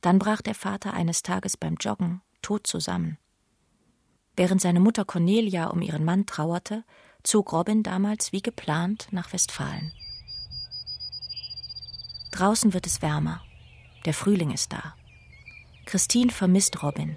Dann 0.00 0.18
brach 0.18 0.42
der 0.42 0.54
Vater 0.54 0.94
eines 0.94 1.22
Tages 1.22 1.56
beim 1.56 1.76
Joggen 1.76 2.22
tot 2.40 2.66
zusammen. 2.66 3.18
Während 4.34 4.60
seine 4.60 4.80
Mutter 4.80 5.04
Cornelia 5.04 5.66
um 5.66 5.82
ihren 5.82 6.04
Mann 6.04 6.26
trauerte, 6.26 6.84
zog 7.22 7.52
Robin 7.52 7.82
damals 7.82 8.32
wie 8.32 8.42
geplant 8.42 9.08
nach 9.10 9.32
Westfalen. 9.32 9.92
Draußen 12.32 12.72
wird 12.72 12.86
es 12.86 13.02
wärmer 13.02 13.42
der 14.04 14.14
Frühling 14.14 14.50
ist 14.50 14.72
da. 14.72 14.94
Christine 15.86 16.32
vermisst 16.32 16.82
Robin. 16.82 17.16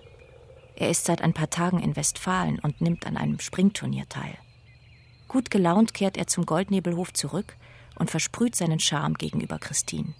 Er 0.76 0.90
ist 0.90 1.06
seit 1.06 1.22
ein 1.22 1.34
paar 1.34 1.50
Tagen 1.50 1.80
in 1.80 1.96
Westfalen 1.96 2.60
und 2.60 2.82
nimmt 2.82 3.06
an 3.08 3.18
einem 3.18 3.40
Springturnier 3.40 4.08
teil. 4.10 4.38
Gut 5.36 5.52
gelaunt 5.52 5.94
kehrt 5.94 6.16
er 6.16 6.28
zum 6.28 6.46
Goldnebelhof 6.46 7.12
zurück 7.12 7.58
und 8.00 8.10
versprüht 8.10 8.56
seinen 8.56 8.80
Charme 8.80 9.16
gegenüber 9.16 9.60
Christine. 9.60 10.14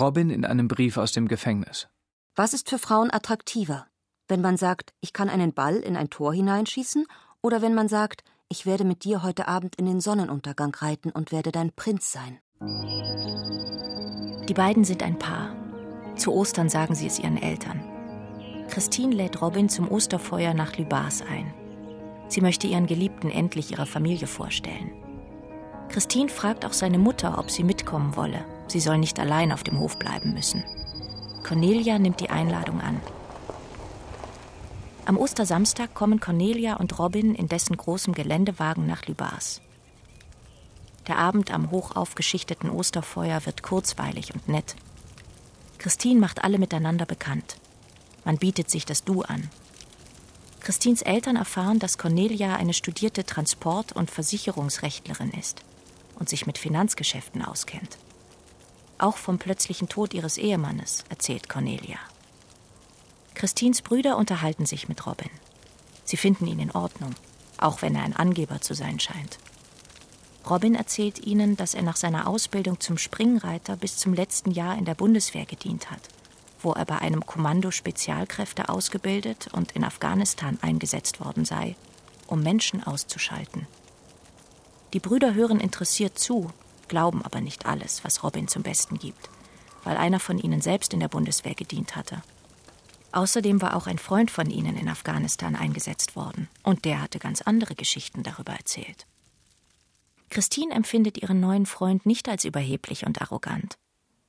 Robin 0.00 0.30
in 0.30 0.44
einem 0.44 0.66
Brief 0.66 0.96
aus 0.96 1.12
dem 1.12 1.28
Gefängnis. 1.28 1.86
Was 2.34 2.54
ist 2.54 2.70
für 2.70 2.80
Frauen 2.80 3.12
attraktiver? 3.12 3.86
Wenn 4.26 4.40
man 4.40 4.56
sagt, 4.56 4.94
ich 5.00 5.12
kann 5.12 5.28
einen 5.28 5.54
Ball 5.54 5.76
in 5.76 5.96
ein 5.96 6.10
Tor 6.10 6.34
hineinschießen, 6.34 7.06
oder 7.40 7.62
wenn 7.62 7.72
man 7.72 7.88
sagt, 7.88 8.24
ich 8.48 8.66
werde 8.66 8.82
mit 8.82 9.04
dir 9.04 9.22
heute 9.22 9.46
Abend 9.46 9.76
in 9.76 9.86
den 9.86 10.00
Sonnenuntergang 10.00 10.74
reiten 10.74 11.12
und 11.12 11.30
werde 11.30 11.52
dein 11.52 11.70
Prinz 11.70 12.10
sein. 12.10 12.40
Die 14.48 14.54
beiden 14.54 14.82
sind 14.82 15.04
ein 15.04 15.20
Paar. 15.20 15.54
Zu 16.16 16.32
Ostern 16.32 16.68
sagen 16.68 16.96
sie 16.96 17.06
es 17.06 17.20
ihren 17.20 17.40
Eltern. 17.40 17.84
Christine 18.70 19.14
lädt 19.14 19.40
Robin 19.40 19.68
zum 19.68 19.88
Osterfeuer 19.88 20.52
nach 20.52 20.76
Lübars 20.76 21.22
ein. 21.22 21.54
Sie 22.28 22.40
möchte 22.40 22.66
ihren 22.66 22.86
Geliebten 22.86 23.30
endlich 23.30 23.72
ihrer 23.72 23.86
Familie 23.86 24.26
vorstellen. 24.26 24.92
Christine 25.88 26.28
fragt 26.28 26.64
auch 26.64 26.72
seine 26.74 26.98
Mutter, 26.98 27.38
ob 27.38 27.50
sie 27.50 27.64
mitkommen 27.64 28.14
wolle. 28.16 28.44
Sie 28.66 28.80
soll 28.80 28.98
nicht 28.98 29.18
allein 29.18 29.52
auf 29.52 29.64
dem 29.64 29.78
Hof 29.78 29.98
bleiben 29.98 30.34
müssen. 30.34 30.62
Cornelia 31.42 31.98
nimmt 31.98 32.20
die 32.20 32.30
Einladung 32.30 32.80
an. 32.80 33.00
Am 35.06 35.16
Ostersamstag 35.16 35.94
kommen 35.94 36.20
Cornelia 36.20 36.76
und 36.76 36.98
Robin 36.98 37.34
in 37.34 37.48
dessen 37.48 37.74
großem 37.76 38.12
Geländewagen 38.12 38.86
nach 38.86 39.06
Lübars. 39.06 39.62
Der 41.06 41.16
Abend 41.16 41.50
am 41.50 41.70
hoch 41.70 41.96
aufgeschichteten 41.96 42.68
Osterfeuer 42.68 43.46
wird 43.46 43.62
kurzweilig 43.62 44.34
und 44.34 44.46
nett. 44.48 44.76
Christine 45.78 46.20
macht 46.20 46.44
alle 46.44 46.58
miteinander 46.58 47.06
bekannt. 47.06 47.56
Man 48.26 48.36
bietet 48.36 48.68
sich 48.68 48.84
das 48.84 49.04
Du 49.04 49.22
an. 49.22 49.48
Christines 50.68 51.00
Eltern 51.00 51.36
erfahren, 51.36 51.78
dass 51.78 51.96
Cornelia 51.96 52.56
eine 52.56 52.74
studierte 52.74 53.24
Transport- 53.24 53.92
und 53.92 54.10
Versicherungsrechtlerin 54.10 55.30
ist 55.30 55.62
und 56.18 56.28
sich 56.28 56.46
mit 56.46 56.58
Finanzgeschäften 56.58 57.42
auskennt. 57.42 57.96
Auch 58.98 59.16
vom 59.16 59.38
plötzlichen 59.38 59.88
Tod 59.88 60.12
ihres 60.12 60.36
Ehemannes 60.36 61.04
erzählt 61.08 61.48
Cornelia. 61.48 61.96
Christines 63.32 63.80
Brüder 63.80 64.18
unterhalten 64.18 64.66
sich 64.66 64.90
mit 64.90 65.06
Robin. 65.06 65.30
Sie 66.04 66.18
finden 66.18 66.46
ihn 66.46 66.58
in 66.58 66.72
Ordnung, 66.72 67.14
auch 67.56 67.80
wenn 67.80 67.94
er 67.94 68.02
ein 68.02 68.14
Angeber 68.14 68.60
zu 68.60 68.74
sein 68.74 69.00
scheint. 69.00 69.38
Robin 70.50 70.74
erzählt 70.74 71.18
ihnen, 71.26 71.56
dass 71.56 71.72
er 71.72 71.82
nach 71.82 71.96
seiner 71.96 72.26
Ausbildung 72.26 72.78
zum 72.78 72.98
Springreiter 72.98 73.76
bis 73.76 73.96
zum 73.96 74.12
letzten 74.12 74.50
Jahr 74.50 74.76
in 74.76 74.84
der 74.84 74.94
Bundeswehr 74.94 75.46
gedient 75.46 75.90
hat, 75.90 76.02
wo 76.60 76.72
er 76.72 76.84
bei 76.84 76.98
einem 76.98 77.24
Kommando 77.24 77.70
Spezialkräfte 77.70 78.68
ausgebildet 78.68 79.48
und 79.52 79.72
in 79.72 79.84
Afghanistan 79.84 80.58
eingesetzt 80.60 81.20
worden 81.20 81.44
sei, 81.44 81.76
um 82.26 82.42
Menschen 82.42 82.82
auszuschalten. 82.82 83.66
Die 84.92 85.00
Brüder 85.00 85.34
hören 85.34 85.60
interessiert 85.60 86.18
zu, 86.18 86.50
glauben 86.88 87.22
aber 87.22 87.40
nicht 87.40 87.66
alles, 87.66 88.04
was 88.04 88.22
Robin 88.22 88.48
zum 88.48 88.62
Besten 88.62 88.98
gibt, 88.98 89.28
weil 89.84 89.96
einer 89.96 90.20
von 90.20 90.38
ihnen 90.38 90.60
selbst 90.60 90.92
in 90.92 91.00
der 91.00 91.08
Bundeswehr 91.08 91.54
gedient 91.54 91.94
hatte. 91.94 92.22
Außerdem 93.12 93.62
war 93.62 93.76
auch 93.76 93.86
ein 93.86 93.98
Freund 93.98 94.30
von 94.30 94.50
ihnen 94.50 94.76
in 94.76 94.88
Afghanistan 94.88 95.56
eingesetzt 95.56 96.16
worden, 96.16 96.48
und 96.62 96.84
der 96.84 97.00
hatte 97.00 97.18
ganz 97.18 97.42
andere 97.42 97.74
Geschichten 97.74 98.22
darüber 98.22 98.52
erzählt. 98.52 99.06
Christine 100.30 100.74
empfindet 100.74 101.18
ihren 101.18 101.40
neuen 101.40 101.64
Freund 101.64 102.04
nicht 102.04 102.28
als 102.28 102.44
überheblich 102.44 103.06
und 103.06 103.20
arrogant. 103.22 103.78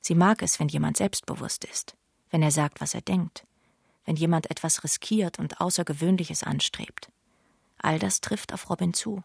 Sie 0.02 0.16
mag 0.16 0.42
es, 0.42 0.60
wenn 0.60 0.70
jemand 0.70 0.96
selbstbewusst 0.96 1.66
ist, 1.66 1.96
wenn 2.30 2.42
er 2.42 2.52
sagt, 2.52 2.82
was 2.82 2.94
er 2.94 3.02
denkt, 3.02 3.46
wenn 4.06 4.16
jemand 4.16 4.50
etwas 4.52 4.84
riskiert 4.84 5.40
und 5.40 5.62
Außergewöhnliches 5.62 6.44
anstrebt. 6.44 7.12
All 7.78 8.00
das 8.00 8.22
trifft 8.22 8.54
auf 8.54 8.70
Robin 8.70 8.94
zu. 8.94 9.24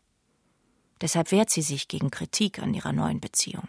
Deshalb 1.01 1.33
wehrt 1.33 1.51
sie 1.51 1.63
sich 1.63 1.89
gegen 1.89 2.11
Kritik 2.11 2.61
an 2.61 2.73
ihrer 2.73 2.93
neuen 2.93 3.21
Beziehung. 3.21 3.69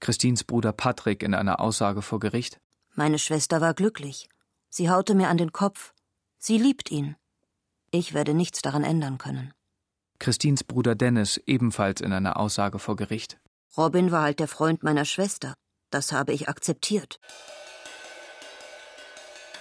Christines 0.00 0.44
Bruder 0.44 0.72
Patrick 0.72 1.22
in 1.22 1.34
einer 1.34 1.60
Aussage 1.60 2.02
vor 2.02 2.20
Gericht. 2.20 2.60
Meine 2.94 3.18
Schwester 3.18 3.60
war 3.60 3.74
glücklich. 3.74 4.28
Sie 4.68 4.90
haute 4.90 5.14
mir 5.14 5.28
an 5.28 5.38
den 5.38 5.52
Kopf. 5.52 5.92
Sie 6.38 6.58
liebt 6.58 6.90
ihn. 6.90 7.16
Ich 7.90 8.14
werde 8.14 8.34
nichts 8.34 8.62
daran 8.62 8.84
ändern 8.84 9.18
können. 9.18 9.52
Christins 10.18 10.64
Bruder 10.64 10.94
Dennis 10.94 11.40
ebenfalls 11.46 12.00
in 12.00 12.12
einer 12.12 12.38
Aussage 12.38 12.78
vor 12.78 12.96
Gericht. 12.96 13.38
Robin 13.76 14.10
war 14.12 14.22
halt 14.22 14.38
der 14.38 14.48
Freund 14.48 14.82
meiner 14.82 15.04
Schwester. 15.04 15.54
Das 15.90 16.12
habe 16.12 16.32
ich 16.32 16.48
akzeptiert. 16.48 17.18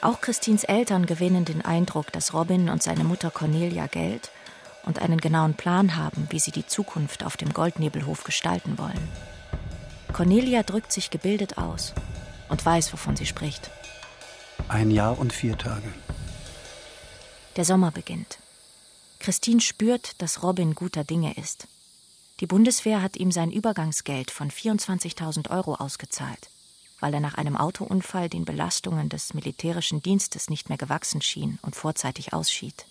Auch 0.01 0.21
Christins 0.21 0.63
Eltern 0.63 1.05
gewinnen 1.05 1.43
den 1.43 1.61
Eindruck, 1.61 2.11
dass 2.13 2.33
Robin 2.33 2.69
und 2.69 2.81
seine 2.81 3.03
Mutter 3.03 3.31
Cornelia 3.31 3.87
Geld 3.87 4.31
und 4.85 4.99
einen 4.99 5.19
genauen 5.19 5.55
Plan 5.55 5.97
haben, 5.97 6.27
wie 6.29 6.39
sie 6.39 6.51
die 6.51 6.65
Zukunft 6.65 7.25
auf 7.25 7.35
dem 7.35 7.51
Goldnebelhof 7.51 8.23
gestalten 8.23 8.77
wollen. 8.77 9.09
Cornelia 10.13 10.63
drückt 10.63 10.93
sich 10.93 11.09
gebildet 11.09 11.57
aus 11.57 11.93
und 12.47 12.65
weiß, 12.65 12.93
wovon 12.93 13.17
sie 13.17 13.25
spricht. 13.25 13.69
Ein 14.69 14.89
Jahr 14.89 15.19
und 15.19 15.33
vier 15.33 15.57
Tage. 15.57 15.93
Der 17.57 17.65
Sommer 17.65 17.91
beginnt. 17.91 18.39
Christine 19.19 19.59
spürt, 19.59 20.21
dass 20.21 20.43
Robin 20.43 20.75
guter 20.75 21.03
Dinge 21.03 21.33
ist. 21.35 21.67
Die 22.39 22.47
Bundeswehr 22.47 23.01
hat 23.01 23.17
ihm 23.17 23.33
sein 23.33 23.51
Übergangsgeld 23.51 24.31
von 24.31 24.49
24.000 24.49 25.49
Euro 25.49 25.75
ausgezahlt, 25.75 26.49
weil 26.99 27.13
er 27.13 27.19
nach 27.19 27.35
einem 27.35 27.55
Autounfall 27.55 28.29
den 28.29 28.45
Belastungen 28.45 29.09
des 29.09 29.33
militärischen 29.33 30.01
Dienstes 30.01 30.49
nicht 30.49 30.69
mehr 30.69 30.77
gewachsen 30.77 31.21
schien 31.21 31.59
und 31.61 31.75
vorzeitig 31.75 32.33
ausschied. 32.33 32.85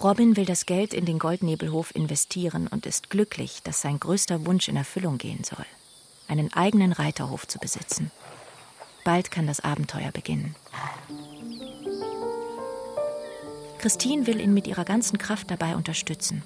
Robin 0.00 0.36
will 0.36 0.44
das 0.44 0.66
Geld 0.66 0.94
in 0.94 1.06
den 1.06 1.18
Goldnebelhof 1.18 1.94
investieren 1.94 2.68
und 2.68 2.86
ist 2.86 3.10
glücklich, 3.10 3.62
dass 3.64 3.80
sein 3.80 3.98
größter 3.98 4.46
Wunsch 4.46 4.68
in 4.68 4.76
Erfüllung 4.76 5.18
gehen 5.18 5.42
soll, 5.42 5.66
einen 6.28 6.52
eigenen 6.52 6.92
Reiterhof 6.92 7.48
zu 7.48 7.58
besitzen. 7.58 8.12
Bald 9.04 9.30
kann 9.30 9.46
das 9.46 9.60
Abenteuer 9.60 10.12
beginnen. 10.12 10.54
Christine 13.78 14.26
will 14.26 14.40
ihn 14.40 14.54
mit 14.54 14.66
ihrer 14.66 14.84
ganzen 14.84 15.18
Kraft 15.18 15.50
dabei 15.50 15.74
unterstützen. 15.74 16.42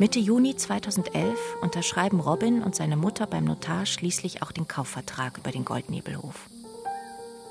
Mitte 0.00 0.18
Juni 0.18 0.56
2011 0.56 1.38
unterschreiben 1.60 2.20
Robin 2.20 2.62
und 2.62 2.74
seine 2.74 2.96
Mutter 2.96 3.26
beim 3.26 3.44
Notar 3.44 3.84
schließlich 3.84 4.40
auch 4.40 4.50
den 4.50 4.66
Kaufvertrag 4.66 5.36
über 5.36 5.50
den 5.50 5.66
Goldnebelhof. 5.66 6.48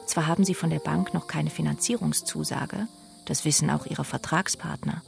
Zwar 0.07 0.25
haben 0.25 0.43
sie 0.43 0.55
von 0.55 0.71
der 0.71 0.79
Bank 0.79 1.13
noch 1.13 1.27
keine 1.27 1.51
Finanzierungszusage, 1.51 2.87
das 3.25 3.45
wissen 3.45 3.69
auch 3.69 3.85
ihre 3.85 4.03
Vertragspartner, 4.03 5.03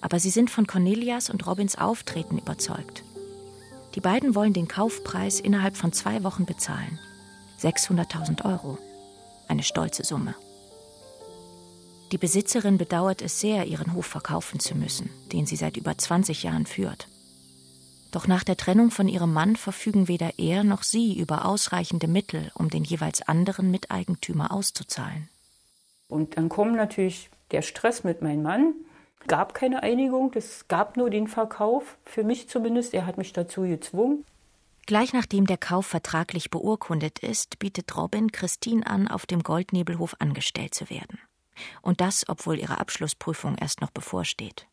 aber 0.00 0.18
sie 0.18 0.30
sind 0.30 0.50
von 0.50 0.66
Cornelias 0.66 1.30
und 1.30 1.46
Robins 1.46 1.78
Auftreten 1.78 2.38
überzeugt. 2.38 3.04
Die 3.94 4.00
beiden 4.00 4.34
wollen 4.34 4.52
den 4.52 4.66
Kaufpreis 4.66 5.38
innerhalb 5.38 5.76
von 5.76 5.92
zwei 5.92 6.24
Wochen 6.24 6.44
bezahlen. 6.44 6.98
600.000 7.62 8.44
Euro. 8.44 8.78
Eine 9.46 9.62
stolze 9.62 10.02
Summe. 10.02 10.34
Die 12.14 12.18
Besitzerin 12.18 12.78
bedauert 12.78 13.22
es 13.22 13.40
sehr, 13.40 13.66
ihren 13.66 13.92
Hof 13.92 14.06
verkaufen 14.06 14.60
zu 14.60 14.76
müssen, 14.76 15.10
den 15.32 15.46
sie 15.46 15.56
seit 15.56 15.76
über 15.76 15.98
20 15.98 16.44
Jahren 16.44 16.64
führt. 16.64 17.08
Doch 18.12 18.28
nach 18.28 18.44
der 18.44 18.56
Trennung 18.56 18.92
von 18.92 19.08
ihrem 19.08 19.32
Mann 19.32 19.56
verfügen 19.56 20.06
weder 20.06 20.38
er 20.38 20.62
noch 20.62 20.84
sie 20.84 21.18
über 21.18 21.44
ausreichende 21.44 22.06
Mittel, 22.06 22.52
um 22.54 22.70
den 22.70 22.84
jeweils 22.84 23.20
anderen 23.22 23.72
Miteigentümer 23.72 24.52
auszuzahlen. 24.52 25.28
Und 26.06 26.36
dann 26.36 26.48
kommt 26.48 26.76
natürlich 26.76 27.30
der 27.50 27.62
Stress 27.62 28.04
mit 28.04 28.22
meinem 28.22 28.44
Mann. 28.44 28.74
gab 29.26 29.52
keine 29.52 29.82
Einigung, 29.82 30.30
es 30.36 30.68
gab 30.68 30.96
nur 30.96 31.10
den 31.10 31.26
Verkauf, 31.26 31.98
für 32.04 32.22
mich 32.22 32.48
zumindest. 32.48 32.94
Er 32.94 33.06
hat 33.06 33.18
mich 33.18 33.32
dazu 33.32 33.62
gezwungen. 33.62 34.24
Gleich 34.86 35.14
nachdem 35.14 35.48
der 35.48 35.58
Kauf 35.58 35.86
vertraglich 35.86 36.48
beurkundet 36.48 37.18
ist, 37.18 37.58
bietet 37.58 37.96
Robin 37.96 38.30
Christine 38.30 38.86
an, 38.86 39.08
auf 39.08 39.26
dem 39.26 39.42
Goldnebelhof 39.42 40.14
angestellt 40.20 40.74
zu 40.74 40.88
werden. 40.90 41.18
Und 41.82 42.00
das, 42.00 42.28
obwohl 42.28 42.58
ihre 42.58 42.78
Abschlussprüfung 42.78 43.56
erst 43.56 43.80
noch 43.80 43.90
bevorsteht. 43.90 44.66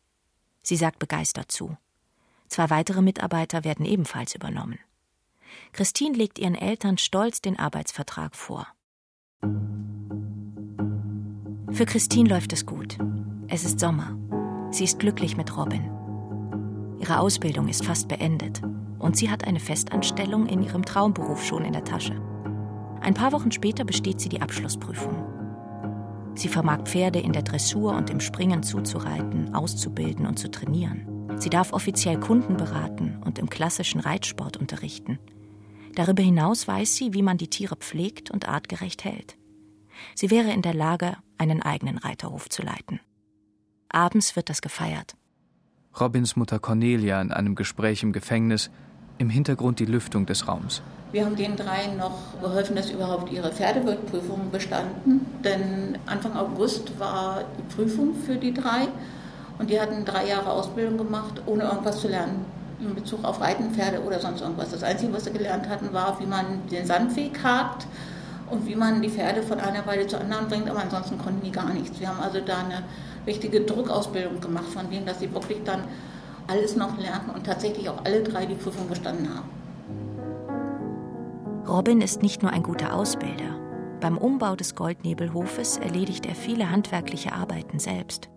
Sie 0.62 0.76
sagt 0.76 0.98
begeistert 0.98 1.50
zu. 1.50 1.76
Zwei 2.48 2.70
weitere 2.70 3.02
Mitarbeiter 3.02 3.64
werden 3.64 3.86
ebenfalls 3.86 4.34
übernommen. 4.34 4.78
Christine 5.72 6.16
legt 6.16 6.38
ihren 6.38 6.54
Eltern 6.54 6.98
stolz 6.98 7.40
den 7.40 7.58
Arbeitsvertrag 7.58 8.36
vor. 8.36 8.66
Für 11.72 11.86
Christine 11.86 12.28
läuft 12.28 12.52
es 12.52 12.66
gut. 12.66 12.98
Es 13.48 13.64
ist 13.64 13.80
Sommer. 13.80 14.16
Sie 14.70 14.84
ist 14.84 14.98
glücklich 14.98 15.36
mit 15.36 15.56
Robin. 15.56 15.90
Ihre 17.00 17.18
Ausbildung 17.18 17.68
ist 17.68 17.84
fast 17.84 18.08
beendet 18.08 18.62
und 18.98 19.16
sie 19.16 19.30
hat 19.30 19.44
eine 19.44 19.60
Festanstellung 19.60 20.46
in 20.46 20.62
ihrem 20.62 20.84
Traumberuf 20.84 21.44
schon 21.44 21.64
in 21.64 21.72
der 21.72 21.84
Tasche. 21.84 22.20
Ein 23.00 23.14
paar 23.14 23.32
Wochen 23.32 23.50
später 23.50 23.84
besteht 23.84 24.20
sie 24.20 24.28
die 24.28 24.40
Abschlussprüfung. 24.40 25.41
Sie 26.34 26.48
vermag 26.48 26.84
Pferde 26.84 27.20
in 27.20 27.32
der 27.32 27.42
Dressur 27.42 27.94
und 27.94 28.10
im 28.10 28.20
Springen 28.20 28.62
zuzureiten, 28.62 29.54
auszubilden 29.54 30.26
und 30.26 30.38
zu 30.38 30.50
trainieren. 30.50 31.28
Sie 31.36 31.50
darf 31.50 31.72
offiziell 31.72 32.18
Kunden 32.18 32.56
beraten 32.56 33.18
und 33.24 33.38
im 33.38 33.50
klassischen 33.50 34.00
Reitsport 34.00 34.56
unterrichten. 34.56 35.18
Darüber 35.94 36.22
hinaus 36.22 36.66
weiß 36.66 36.96
sie, 36.96 37.12
wie 37.12 37.22
man 37.22 37.36
die 37.36 37.48
Tiere 37.48 37.76
pflegt 37.76 38.30
und 38.30 38.48
artgerecht 38.48 39.04
hält. 39.04 39.36
Sie 40.14 40.30
wäre 40.30 40.52
in 40.52 40.62
der 40.62 40.74
Lage, 40.74 41.16
einen 41.36 41.62
eigenen 41.62 41.98
Reiterhof 41.98 42.48
zu 42.48 42.62
leiten. 42.62 43.00
Abends 43.88 44.36
wird 44.36 44.48
das 44.48 44.62
gefeiert. 44.62 45.14
Robins 46.00 46.36
Mutter 46.36 46.58
Cornelia 46.58 47.20
in 47.20 47.30
einem 47.30 47.54
Gespräch 47.54 48.02
im 48.02 48.12
Gefängnis, 48.12 48.70
im 49.18 49.28
Hintergrund 49.28 49.78
die 49.80 49.84
Lüftung 49.84 50.24
des 50.24 50.48
Raums. 50.48 50.82
Wir 51.12 51.26
haben 51.26 51.36
den 51.36 51.56
dreien 51.56 51.98
noch 51.98 52.18
geholfen, 52.40 52.74
dass 52.74 52.90
überhaupt 52.90 53.30
ihre 53.30 53.52
Pferdewirtprüfung 53.52 54.50
bestanden. 54.50 55.26
Denn 55.44 55.98
Anfang 56.06 56.34
August 56.34 56.98
war 56.98 57.44
die 57.58 57.74
Prüfung 57.74 58.14
für 58.14 58.36
die 58.36 58.54
drei. 58.54 58.88
Und 59.58 59.68
die 59.68 59.78
hatten 59.78 60.06
drei 60.06 60.26
Jahre 60.26 60.50
Ausbildung 60.50 60.96
gemacht, 60.96 61.42
ohne 61.44 61.64
irgendwas 61.64 62.00
zu 62.00 62.08
lernen 62.08 62.46
in 62.80 62.94
Bezug 62.94 63.24
auf 63.24 63.40
Reiten, 63.40 63.70
Pferde 63.72 64.02
oder 64.02 64.18
sonst 64.18 64.40
irgendwas. 64.40 64.70
Das 64.70 64.82
Einzige, 64.82 65.12
was 65.12 65.24
sie 65.24 65.32
gelernt 65.32 65.68
hatten, 65.68 65.92
war, 65.92 66.18
wie 66.18 66.26
man 66.26 66.66
den 66.70 66.86
Sandweg 66.86 67.38
hakt 67.44 67.86
und 68.50 68.66
wie 68.66 68.74
man 68.74 69.02
die 69.02 69.08
Pferde 69.08 69.42
von 69.42 69.60
einer 69.60 69.86
Weide 69.86 70.06
zur 70.06 70.20
anderen 70.20 70.48
bringt, 70.48 70.68
aber 70.68 70.80
ansonsten 70.80 71.18
konnten 71.18 71.44
die 71.44 71.52
gar 71.52 71.72
nichts. 71.72 72.00
Wir 72.00 72.08
haben 72.08 72.20
also 72.20 72.40
da 72.40 72.58
eine 72.58 72.82
richtige 73.26 73.60
Druckausbildung 73.60 74.40
gemacht 74.40 74.66
von 74.72 74.90
denen, 74.90 75.06
dass 75.06 75.20
sie 75.20 75.32
wirklich 75.32 75.58
dann 75.64 75.84
alles 76.48 76.74
noch 76.74 76.98
lernten 76.98 77.30
und 77.30 77.46
tatsächlich 77.46 77.88
auch 77.88 78.04
alle 78.04 78.22
drei 78.22 78.46
die 78.46 78.54
Prüfung 78.54 78.88
bestanden 78.88 79.28
haben. 79.28 79.61
Robin 81.66 82.00
ist 82.00 82.22
nicht 82.22 82.42
nur 82.42 82.52
ein 82.52 82.62
guter 82.64 82.94
Ausbilder. 82.94 83.60
Beim 84.00 84.18
Umbau 84.18 84.56
des 84.56 84.74
Goldnebelhofes 84.74 85.76
erledigt 85.76 86.26
er 86.26 86.34
viele 86.34 86.70
handwerkliche 86.70 87.32
Arbeiten 87.32 87.78
selbst. 87.78 88.28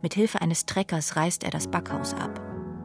Mit 0.00 0.14
Hilfe 0.14 0.40
eines 0.40 0.64
Treckers 0.64 1.16
reißt 1.16 1.44
er 1.44 1.50
das 1.50 1.68
Backhaus 1.68 2.14
ab. 2.14 2.40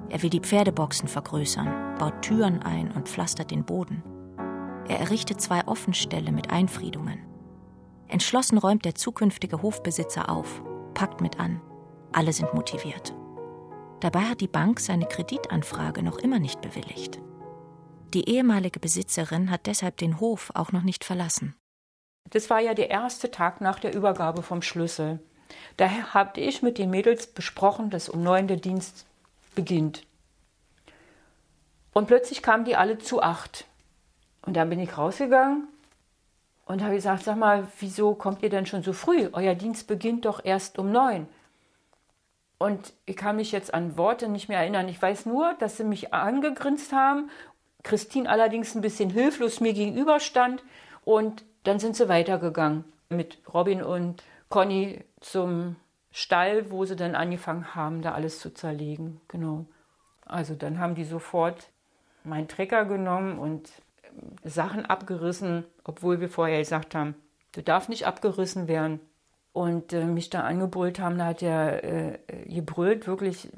Er 0.10 0.21
will 0.21 0.30
die 0.30 0.41
Pferdeboxen 0.41 1.08
vergrößern, 1.08 1.97
baut 1.97 2.21
Türen 2.21 2.62
ein 2.62 2.91
und 2.91 3.08
pflastert 3.08 3.52
den 3.52 3.63
Boden. 3.63 4.04
Er 4.89 5.00
errichtet 5.00 5.39
zwei 5.39 5.65
Offenställe 5.67 6.34
mit 6.34 6.50
Einfriedungen. 6.50 7.19
Entschlossen 8.10 8.58
räumt 8.58 8.84
der 8.84 8.95
zukünftige 8.95 9.62
Hofbesitzer 9.62 10.30
auf, 10.30 10.62
packt 10.93 11.21
mit 11.21 11.39
an. 11.39 11.62
Alle 12.12 12.34
sind 12.34 12.54
motiviert. 12.54 13.15
Dabei 14.02 14.21
hat 14.21 14.41
die 14.41 14.47
Bank 14.47 14.82
seine 14.82 15.06
Kreditanfrage 15.06 16.04
noch 16.04 16.17
immer 16.17 16.39
nicht 16.39 16.62
bewilligt. 16.62 17.21
Die 18.13 18.30
ehemalige 18.30 18.80
Besitzerin 18.80 19.52
hat 19.52 19.65
deshalb 19.65 19.98
den 19.98 20.20
Hof 20.20 20.52
auch 20.54 20.72
noch 20.72 20.84
nicht 20.84 21.04
verlassen. 21.04 21.56
Das 22.30 22.50
war 22.50 22.60
ja 22.60 22.74
der 22.74 22.89
erste 22.89 23.32
Tag 23.32 23.62
nach 23.62 23.80
der 23.80 23.93
Übergabe 23.93 24.43
vom 24.43 24.62
Schlüssel. 24.62 25.20
Daher 25.78 26.13
habe 26.13 26.39
ich 26.39 26.62
mit 26.62 26.78
den 26.78 26.89
Mädels 26.89 27.28
besprochen, 27.28 27.89
dass 27.89 28.10
um 28.10 28.24
neun 28.24 28.48
der 28.48 28.58
Dienst 28.58 29.06
beginnt. 29.56 30.04
Und 31.93 32.08
plötzlich 32.08 32.41
kamen 32.41 32.65
die 32.65 32.76
alle 32.76 32.98
zu 32.98 33.22
acht. 33.22 33.65
Und 34.41 34.56
dann 34.56 34.70
bin 34.70 34.80
ich 34.80 34.98
rausgegangen 34.98 35.67
und 36.65 36.84
habe 36.84 36.96
gesagt, 36.96 37.24
sag 37.24 37.38
mal, 37.38 37.67
wieso 37.80 38.13
kommt 38.13 38.43
ihr 38.43 38.50
denn 38.50 38.65
schon 38.65 38.84
so 38.84 38.93
früh? 38.93 39.30
Euer 39.34 39.56
Dienst 39.56 39.88
beginnt 39.88 40.26
doch 40.26 40.43
erst 40.43 40.78
um 40.80 40.91
neun. 40.91 41.28
Und 42.58 42.93
ich 43.06 43.15
kann 43.15 43.36
mich 43.36 43.52
jetzt 43.52 43.74
an 43.74 43.98
Worte 43.98 44.30
nicht 44.30 44.50
mehr 44.50 44.60
erinnern. 44.60 44.89
Ich 44.89 45.02
weiß 45.02 45.26
nur, 45.26 45.54
dass 45.56 45.78
sie 45.78 45.84
mich 45.84 46.13
angegrinst 46.13 46.91
haben. 46.91 47.30
Christine 47.83 48.29
allerdings 48.29 48.75
ein 48.75 48.81
bisschen 48.81 49.09
hilflos 49.09 49.59
mir 49.59 49.73
gegenüberstand. 49.73 50.63
Und 51.05 51.45
dann 51.63 51.79
sind 51.79 51.95
sie 51.95 52.09
weitergegangen 52.09 52.83
mit 53.09 53.39
Robin 53.53 53.81
und 53.81 54.23
Conny 54.49 55.03
zum 55.19 55.75
Stall, 56.11 56.71
wo 56.71 56.85
sie 56.85 56.95
dann 56.95 57.15
angefangen 57.15 57.75
haben, 57.75 58.01
da 58.01 58.13
alles 58.13 58.39
zu 58.39 58.53
zerlegen. 58.53 59.21
Genau. 59.27 59.65
Also 60.25 60.55
dann 60.55 60.79
haben 60.79 60.95
die 60.95 61.05
sofort 61.05 61.69
meinen 62.23 62.47
Trecker 62.47 62.85
genommen 62.85 63.37
und 63.37 63.71
Sachen 64.43 64.85
abgerissen, 64.85 65.63
obwohl 65.83 66.19
wir 66.19 66.29
vorher 66.29 66.59
gesagt 66.59 66.95
haben, 66.95 67.15
du 67.53 67.61
darfst 67.61 67.89
nicht 67.89 68.05
abgerissen 68.05 68.67
werden. 68.67 68.99
Und 69.53 69.91
äh, 69.91 70.05
mich 70.05 70.29
da 70.29 70.41
angebrüllt 70.41 70.99
haben, 70.99 71.17
da 71.17 71.25
hat 71.25 71.41
er 71.41 71.83
äh, 71.83 72.19
gebrüllt, 72.45 73.07
wirklich 73.07 73.49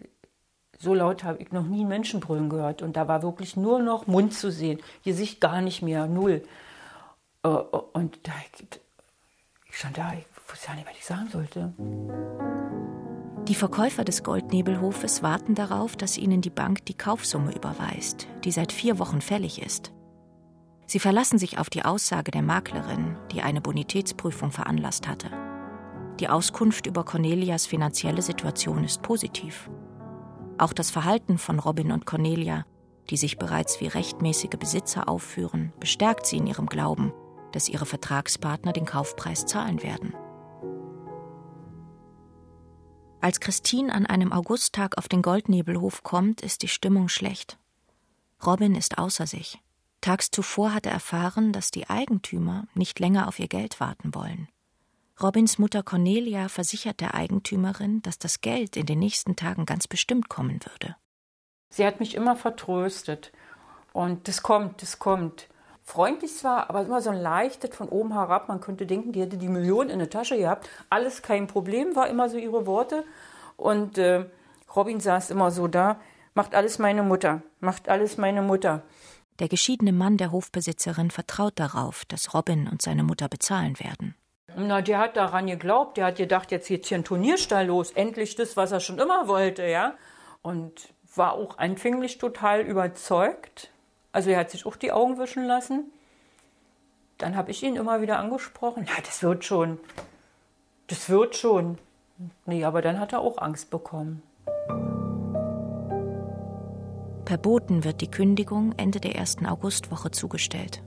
so 0.80 0.94
laut 0.94 1.24
habe 1.24 1.42
ich 1.42 1.52
noch 1.52 1.66
nie 1.66 1.82
einen 1.82 1.90
Menschen 1.90 2.20
brüllen 2.22 2.50
gehört. 2.50 2.82
Und 2.82 2.96
da 2.96 3.08
war 3.08 3.22
wirklich 3.22 3.58
nur 3.58 3.80
noch 3.80 4.08
Mund 4.08 4.34
zu 4.34 4.52
sehen, 4.52 4.80
Gesicht 5.04 5.42
gar 5.42 5.62
nicht 5.62 5.82
mehr, 5.82 6.08
null. 6.08 6.42
Äh, 7.44 7.50
und 7.50 8.20
da, 8.24 8.32
ich 9.70 9.78
stand 9.78 9.98
da, 9.98 10.14
ich 10.14 10.26
wusste 10.50 10.70
ja 10.70 10.76
nicht, 10.76 10.88
was 10.88 10.98
ich 10.98 11.06
sagen 11.06 11.30
sollte. 11.30 11.74
Die 13.48 13.56
Verkäufer 13.56 14.04
des 14.04 14.24
Goldnebelhofes 14.24 15.22
warten 15.22 15.56
darauf, 15.56 15.98
dass 15.98 16.18
ihnen 16.18 16.42
die 16.42 16.50
Bank 16.50 16.86
die 16.86 16.94
Kaufsumme 16.94 17.54
überweist, 17.54 18.28
die 18.44 18.52
seit 18.52 18.72
vier 18.72 19.00
Wochen 19.00 19.22
fällig 19.22 19.62
ist. 19.62 19.92
Sie 20.86 21.00
verlassen 21.00 21.38
sich 21.38 21.60
auf 21.60 21.70
die 21.70 21.84
Aussage 21.84 22.32
der 22.32 22.42
Maklerin, 22.42 23.18
die 23.32 23.42
eine 23.42 23.62
Bonitätsprüfung 23.62 24.52
veranlasst 24.52 25.08
hatte. 25.08 25.30
Die 26.20 26.30
Auskunft 26.30 26.86
über 26.86 27.04
Cornelias 27.04 27.66
finanzielle 27.66 28.22
Situation 28.22 28.84
ist 28.84 29.02
positiv. 29.02 29.70
Auch 30.60 30.74
das 30.74 30.92
Verhalten 30.92 31.38
von 31.38 31.58
Robin 31.58 31.94
und 31.94 32.06
Cornelia, 32.06 32.66
die 33.10 33.16
sich 33.16 33.38
bereits 33.38 33.80
wie 33.80 33.88
rechtmäßige 33.88 34.58
Besitzer 34.60 35.08
aufführen, 35.08 35.72
bestärkt 35.80 36.26
sie 36.26 36.36
in 36.36 36.48
ihrem 36.48 36.68
Glauben, 36.68 37.14
dass 37.54 37.70
ihre 37.70 37.86
Vertragspartner 37.86 38.74
den 38.74 38.86
Kaufpreis 38.86 39.46
zahlen 39.46 39.82
werden. 39.82 40.14
Als 43.22 43.40
Christine 43.40 43.94
an 43.94 44.06
einem 44.06 44.34
Augusttag 44.34 44.98
auf 44.98 45.08
den 45.08 45.22
Goldnebelhof 45.22 46.04
kommt, 46.04 46.42
ist 46.42 46.62
die 46.62 46.68
Stimmung 46.68 47.08
schlecht. 47.08 47.58
Robin 48.46 48.76
ist 48.76 48.98
außer 48.98 49.28
sich. 49.28 49.60
Tags 50.02 50.30
zuvor 50.30 50.74
hat 50.74 50.86
er 50.86 50.92
erfahren, 50.92 51.54
dass 51.54 51.72
die 51.72 51.90
Eigentümer 51.90 52.66
nicht 52.74 53.00
länger 53.00 53.30
auf 53.30 53.40
ihr 53.40 53.48
Geld 53.48 53.80
warten 53.80 54.14
wollen. 54.14 54.50
Robins 55.22 55.58
Mutter 55.58 55.84
Cornelia 55.84 56.48
versichert 56.48 57.02
der 57.02 57.14
Eigentümerin, 57.14 58.02
dass 58.02 58.20
das 58.20 58.40
Geld 58.40 58.78
in 58.78 58.86
den 58.86 59.00
nächsten 59.00 59.36
Tagen 59.36 59.66
ganz 59.66 59.88
bestimmt 59.88 60.30
kommen 60.30 60.60
würde. 60.66 60.96
Sie 61.70 61.86
hat 61.86 62.00
mich 62.00 62.16
immer 62.16 62.36
vertröstet. 62.36 63.32
Und 63.92 64.28
das 64.28 64.44
kommt, 64.44 64.82
das 64.82 65.00
kommt. 65.00 65.50
Freundlich 65.84 66.36
zwar, 66.36 66.70
aber 66.70 66.84
immer 66.84 67.02
so 67.02 67.10
ein 67.10 67.20
leichtes 67.20 67.76
von 67.76 67.90
oben 67.90 68.14
herab. 68.14 68.48
Man 68.48 68.62
könnte 68.62 68.86
denken, 68.86 69.12
die 69.12 69.22
hätte 69.22 69.38
die 69.38 69.48
Million 69.50 69.90
in 69.90 70.00
der 70.00 70.10
Tasche 70.10 70.38
gehabt. 70.38 70.70
Alles 70.90 71.22
kein 71.22 71.48
Problem, 71.48 71.96
war 71.96 72.08
immer 72.08 72.30
so 72.30 72.38
ihre 72.38 72.66
Worte. 72.66 73.04
Und 73.58 73.98
äh, 73.98 74.26
Robin 74.76 75.00
saß 75.00 75.32
immer 75.32 75.52
so 75.52 75.68
da, 75.68 76.00
macht 76.34 76.56
alles 76.56 76.80
meine 76.80 77.04
Mutter, 77.04 77.42
macht 77.60 77.90
alles 77.90 78.18
meine 78.18 78.42
Mutter. 78.42 78.84
Der 79.40 79.50
geschiedene 79.50 79.92
Mann 79.92 80.18
der 80.18 80.32
Hofbesitzerin 80.32 81.12
vertraut 81.12 81.54
darauf, 81.56 82.06
dass 82.06 82.34
Robin 82.34 82.68
und 82.68 82.82
seine 82.82 83.04
Mutter 83.04 83.28
bezahlen 83.28 83.80
werden. 83.80 84.16
Na, 84.62 84.82
der 84.82 85.00
hat 85.00 85.16
daran 85.16 85.48
geglaubt. 85.48 85.98
Der 85.98 86.08
hat 86.08 86.18
gedacht, 86.18 86.52
jetzt 86.52 86.68
geht 86.68 86.86
hier 86.86 86.98
ein 86.98 87.04
Turnierstall 87.04 87.66
los. 87.66 87.92
Endlich 87.92 88.36
das, 88.36 88.58
was 88.58 88.72
er 88.72 88.80
schon 88.80 89.00
immer 89.00 89.28
wollte, 89.28 89.66
ja. 89.66 89.94
Und 90.42 90.94
war 91.16 91.34
auch 91.34 91.58
anfänglich 91.58 92.18
total 92.18 92.62
überzeugt. 92.62 93.72
Also 94.12 94.30
er 94.32 94.40
hat 94.40 94.52
sich 94.52 94.66
auch 94.66 94.76
die 94.76 94.92
Augen 94.92 95.18
wischen 95.18 95.46
lassen. 95.46 95.92
Dann 97.18 97.36
habe 97.36 97.52
ich 97.52 97.64
ihn 97.64 97.76
immer 97.76 98.02
wieder 98.02 98.20
angesprochen. 98.20 98.86
Ja, 98.86 99.02
das 99.04 99.24
wird 99.24 99.46
schon. 99.46 99.80
Das 100.88 101.10
wird 101.10 101.36
schon. 101.36 101.78
Nee, 102.46 102.64
aber 102.66 102.82
dann 102.82 103.00
hat 103.00 103.14
er 103.14 103.22
auch 103.22 103.38
Angst 103.38 103.70
bekommen. 103.70 104.24
Per 107.26 107.38
Boten 107.38 107.84
wird 107.84 108.02
die 108.02 108.10
Kündigung 108.10 108.74
Ende 108.78 109.00
der 109.00 109.16
ersten 109.16 109.46
Augustwoche 109.46 110.12
zugestellt. 110.12 110.82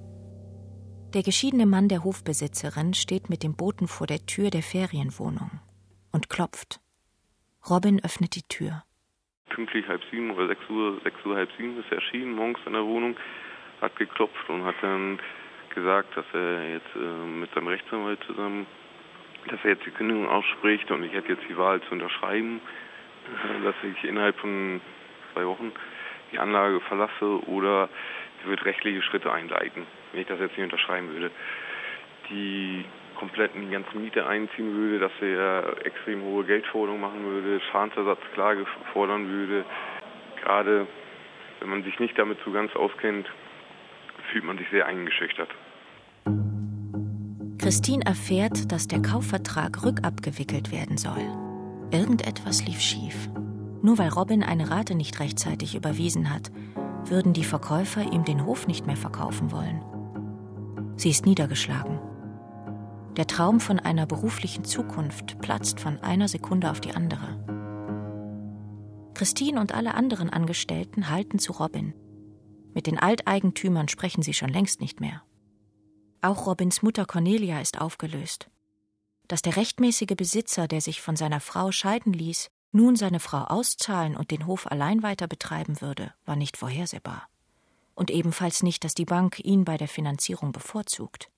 Der 1.14 1.22
geschiedene 1.22 1.66
Mann 1.66 1.88
der 1.88 2.04
Hofbesitzerin 2.04 2.94
steht 2.94 3.28
mit 3.28 3.42
dem 3.42 3.54
Boten 3.54 3.86
vor 3.86 4.06
der 4.06 4.24
Tür 4.24 4.48
der 4.48 4.62
Ferienwohnung 4.62 5.60
und 6.10 6.30
klopft. 6.30 6.80
Robin 7.68 8.00
öffnet 8.02 8.34
die 8.34 8.48
Tür. 8.48 8.82
Pünktlich 9.50 9.86
halb 9.88 10.00
sieben 10.10 10.30
oder 10.30 10.48
sechs 10.48 10.62
Uhr, 10.70 10.98
sechs 11.04 11.22
Uhr 11.26 11.36
halb 11.36 11.50
sieben 11.58 11.78
ist 11.78 11.90
er 11.90 11.98
erschienen 11.98 12.32
morgens 12.32 12.60
in 12.64 12.72
der 12.72 12.86
Wohnung, 12.86 13.14
hat 13.82 13.94
geklopft 13.96 14.48
und 14.48 14.64
hat 14.64 14.76
dann 14.80 15.20
gesagt, 15.74 16.16
dass 16.16 16.24
er 16.32 16.70
jetzt 16.70 16.96
äh, 16.96 17.26
mit 17.26 17.52
seinem 17.52 17.68
Rechtsanwalt 17.68 18.20
zusammen, 18.26 18.66
dass 19.48 19.60
er 19.64 19.72
jetzt 19.72 19.84
die 19.84 19.90
Kündigung 19.90 20.26
ausspricht 20.26 20.90
und 20.90 21.02
ich 21.04 21.12
hätte 21.12 21.34
jetzt 21.34 21.44
die 21.46 21.58
Wahl 21.58 21.82
zu 21.82 21.92
unterschreiben, 21.92 22.62
äh, 23.26 23.64
dass 23.64 23.74
ich 23.82 24.02
innerhalb 24.04 24.38
von 24.38 24.80
zwei 25.34 25.44
Wochen 25.44 25.72
die 26.32 26.38
Anlage 26.38 26.80
verlasse 26.80 27.46
oder 27.46 27.90
wird 28.46 28.64
rechtliche 28.64 29.02
Schritte 29.02 29.30
einleiten, 29.30 29.86
wenn 30.12 30.20
ich 30.20 30.26
das 30.26 30.38
jetzt 30.38 30.56
nicht 30.56 30.64
unterschreiben 30.64 31.08
würde. 31.10 31.30
Die 32.30 32.84
kompletten 33.16 33.62
die 33.62 33.72
ganze 33.72 33.96
Miete 33.96 34.26
einziehen 34.26 34.74
würde, 34.74 34.98
dass 34.98 35.12
er 35.20 35.86
extrem 35.86 36.22
hohe 36.22 36.44
Geldforderungen 36.44 37.00
machen 37.00 37.24
würde, 37.24 37.60
Schadensersatzklage 37.70 38.66
fordern 38.92 39.28
würde. 39.28 39.64
Gerade 40.42 40.86
wenn 41.60 41.68
man 41.68 41.84
sich 41.84 41.98
nicht 42.00 42.18
damit 42.18 42.38
so 42.44 42.50
ganz 42.50 42.74
auskennt, 42.74 43.30
fühlt 44.30 44.44
man 44.44 44.58
sich 44.58 44.68
sehr 44.70 44.86
eingeschüchtert. 44.86 45.48
Christine 47.58 48.04
erfährt, 48.04 48.72
dass 48.72 48.88
der 48.88 49.00
Kaufvertrag 49.02 49.84
rückabgewickelt 49.84 50.72
werden 50.72 50.96
soll. 50.96 51.22
Irgendetwas 51.92 52.66
lief 52.66 52.80
schief. 52.80 53.28
Nur 53.82 53.98
weil 53.98 54.08
Robin 54.08 54.42
eine 54.42 54.70
Rate 54.70 54.96
nicht 54.96 55.20
rechtzeitig 55.20 55.76
überwiesen 55.76 56.32
hat, 56.34 56.50
würden 57.04 57.32
die 57.32 57.44
Verkäufer 57.44 58.02
ihm 58.12 58.24
den 58.24 58.44
Hof 58.44 58.66
nicht 58.66 58.86
mehr 58.86 58.96
verkaufen 58.96 59.52
wollen. 59.52 59.80
Sie 60.96 61.10
ist 61.10 61.26
niedergeschlagen. 61.26 62.00
Der 63.16 63.26
Traum 63.26 63.60
von 63.60 63.78
einer 63.78 64.06
beruflichen 64.06 64.64
Zukunft 64.64 65.38
platzt 65.40 65.80
von 65.80 65.98
einer 65.98 66.28
Sekunde 66.28 66.70
auf 66.70 66.80
die 66.80 66.92
andere. 66.92 67.42
Christine 69.14 69.60
und 69.60 69.72
alle 69.72 69.94
anderen 69.94 70.30
Angestellten 70.30 71.10
halten 71.10 71.38
zu 71.38 71.52
Robin. 71.52 71.94
Mit 72.74 72.86
den 72.86 72.98
Alteigentümern 72.98 73.88
sprechen 73.88 74.22
sie 74.22 74.32
schon 74.32 74.48
längst 74.48 74.80
nicht 74.80 75.00
mehr. 75.00 75.22
Auch 76.22 76.46
Robins 76.46 76.82
Mutter 76.82 77.04
Cornelia 77.04 77.60
ist 77.60 77.80
aufgelöst. 77.80 78.48
Dass 79.28 79.42
der 79.42 79.56
rechtmäßige 79.56 80.16
Besitzer, 80.16 80.68
der 80.68 80.80
sich 80.80 81.02
von 81.02 81.16
seiner 81.16 81.40
Frau 81.40 81.72
scheiden 81.72 82.12
ließ, 82.12 82.50
nun 82.70 82.96
seine 82.96 83.20
Frau 83.20 83.44
auszahlen 83.44 84.16
und 84.16 84.30
den 84.30 84.46
Hof 84.46 84.70
allein 84.70 85.02
weiter 85.02 85.28
betreiben 85.28 85.80
würde, 85.80 86.14
war 86.24 86.36
nicht 86.36 86.56
vorhersehbar. 86.56 87.28
Und 87.94 88.10
ebenfalls 88.10 88.62
nicht, 88.62 88.84
dass 88.84 88.94
die 88.94 89.04
Bank 89.04 89.38
ihn 89.40 89.64
bei 89.64 89.76
der 89.76 89.88
Finanzierung 89.88 90.52
bevorzugt 90.52 91.28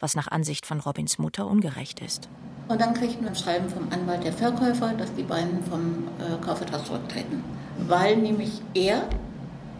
was 0.00 0.14
nach 0.14 0.28
Ansicht 0.28 0.66
von 0.66 0.80
Robins 0.80 1.18
Mutter 1.18 1.46
ungerecht 1.46 2.00
ist. 2.00 2.28
Und 2.68 2.80
dann 2.80 2.94
kriegt 2.94 3.20
man 3.20 3.30
ein 3.30 3.36
Schreiben 3.36 3.68
vom 3.68 3.90
Anwalt 3.90 4.24
der 4.24 4.32
Verkäufer, 4.32 4.92
dass 4.94 5.14
die 5.14 5.22
beiden 5.22 5.62
vom 5.64 6.08
äh, 6.18 6.44
Kaufvertrag 6.44 6.84
zurücktreten. 6.86 7.42
Weil 7.78 8.16
nämlich 8.16 8.60
er 8.74 9.08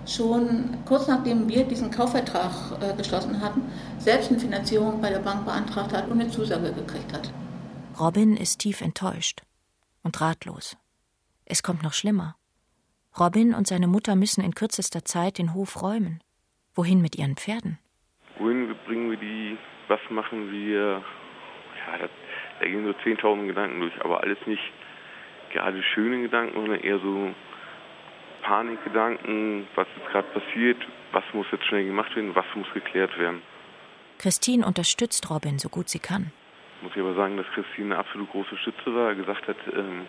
schon 0.07 0.79
kurz 0.87 1.07
nachdem 1.07 1.49
wir 1.49 1.65
diesen 1.65 1.91
Kaufvertrag 1.91 2.53
äh, 2.81 2.97
geschlossen 2.97 3.41
hatten, 3.43 3.63
selbst 3.99 4.31
eine 4.31 4.41
Finanzierung 4.41 5.01
bei 5.01 5.11
der 5.11 5.19
Bank 5.19 5.45
beantragt 5.45 5.93
hat 5.93 6.09
und 6.09 6.21
eine 6.21 6.31
Zusage 6.31 6.73
gekriegt 6.73 7.13
hat. 7.13 7.31
Robin 8.01 8.37
ist 8.37 8.61
tief 8.61 8.81
enttäuscht 8.81 9.43
und 10.03 10.21
ratlos. 10.21 10.77
Es 11.45 11.63
kommt 11.63 11.83
noch 11.83 11.93
schlimmer. 11.93 12.37
Robin 13.19 13.55
und 13.55 13.67
seine 13.67 13.87
Mutter 13.87 14.17
müssen 14.17 14.45
in 14.45 14.55
kürzester 14.55 15.05
Zeit 15.05 15.39
den 15.39 15.55
Hof 15.55 15.83
räumen. 15.83 16.21
Wohin 16.75 17.01
mit 17.01 17.17
ihren 17.17 17.37
Pferden? 17.37 17.79
Wohin 18.39 18.75
bringen 18.87 19.11
wir 19.11 19.17
die 19.17 19.59
was 19.89 20.01
machen 20.11 20.53
wir, 20.53 21.03
ja, 21.87 21.99
da, 21.99 22.09
da 22.61 22.67
gehen 22.67 22.85
so 22.85 23.11
10.000 23.11 23.47
Gedanken 23.47 23.81
durch, 23.81 23.93
aber 24.05 24.23
alles 24.23 24.39
nicht 24.47 24.63
gerade 25.53 25.83
schöne 25.83 26.23
Gedanken, 26.23 26.55
sondern 26.55 26.81
eher 26.81 26.99
so 26.99 27.35
Panikgedanken, 28.43 29.67
was 29.75 29.87
jetzt 29.97 30.11
gerade 30.11 30.29
passiert, 30.29 30.77
was 31.13 31.25
muss 31.33 31.47
jetzt 31.51 31.65
schnell 31.67 31.87
gemacht 31.87 32.15
werden, 32.15 32.35
was 32.35 32.45
muss 32.55 32.67
geklärt 32.75 33.19
werden. 33.19 33.43
Christine 34.19 34.67
unterstützt 34.67 35.29
Robin 35.31 35.59
so 35.59 35.69
gut 35.69 35.89
sie 35.89 35.99
kann. 35.99 36.33
Muss 36.83 36.93
ich 36.95 37.01
aber 37.01 37.15
sagen, 37.15 37.37
dass 37.37 37.47
Christine 37.55 37.95
eine 37.95 37.99
absolut 37.99 38.31
große 38.31 38.57
Stütze 38.59 38.95
war, 38.95 39.15
gesagt 39.15 39.49
hat, 39.49 39.57
ähm, 39.73 40.07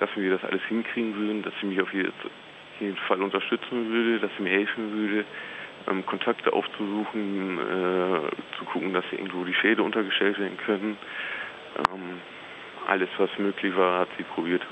dass 0.00 0.10
wir 0.16 0.30
das 0.30 0.44
alles 0.44 0.62
hinkriegen 0.68 1.14
würden, 1.16 1.42
dass 1.42 1.54
sie 1.60 1.66
mich 1.66 1.80
auf 1.80 1.92
jeden 1.92 2.96
Fall 3.08 3.22
unterstützen 3.22 3.90
würde, 3.90 4.20
dass 4.20 4.30
sie 4.36 4.42
mir 4.42 4.50
helfen 4.50 4.92
würde, 4.92 5.24
ähm, 5.88 6.04
Kontakte 6.06 6.52
aufzusuchen, 6.52 7.58
äh, 7.58 8.30
zu 8.58 8.64
gucken, 8.66 8.92
dass 8.92 9.04
irgendwo 9.12 9.44
die 9.44 9.54
Schäde 9.54 9.82
untergestellt 9.82 10.38
werden 10.38 10.58
können. 10.58 10.98
Ähm, 11.78 12.20
alles, 12.86 13.08
was 13.18 13.30
möglich 13.38 13.74
war, 13.76 14.00
hat 14.00 14.08
sie 14.16 14.24
probiert. 14.24 14.62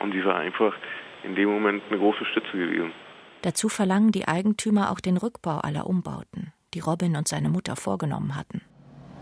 Und 0.00 0.12
sie 0.12 0.24
war 0.24 0.36
einfach 0.36 0.74
in 1.22 1.34
dem 1.34 1.50
Moment 1.50 1.82
eine 1.88 1.98
große 1.98 2.24
Stütze 2.24 2.52
gewesen. 2.52 2.92
Dazu 3.42 3.68
verlangen 3.68 4.12
die 4.12 4.28
Eigentümer 4.28 4.90
auch 4.90 5.00
den 5.00 5.16
Rückbau 5.16 5.58
aller 5.58 5.86
Umbauten, 5.86 6.52
die 6.74 6.80
Robin 6.80 7.16
und 7.16 7.28
seine 7.28 7.48
Mutter 7.48 7.76
vorgenommen 7.76 8.36
hatten. 8.36 8.62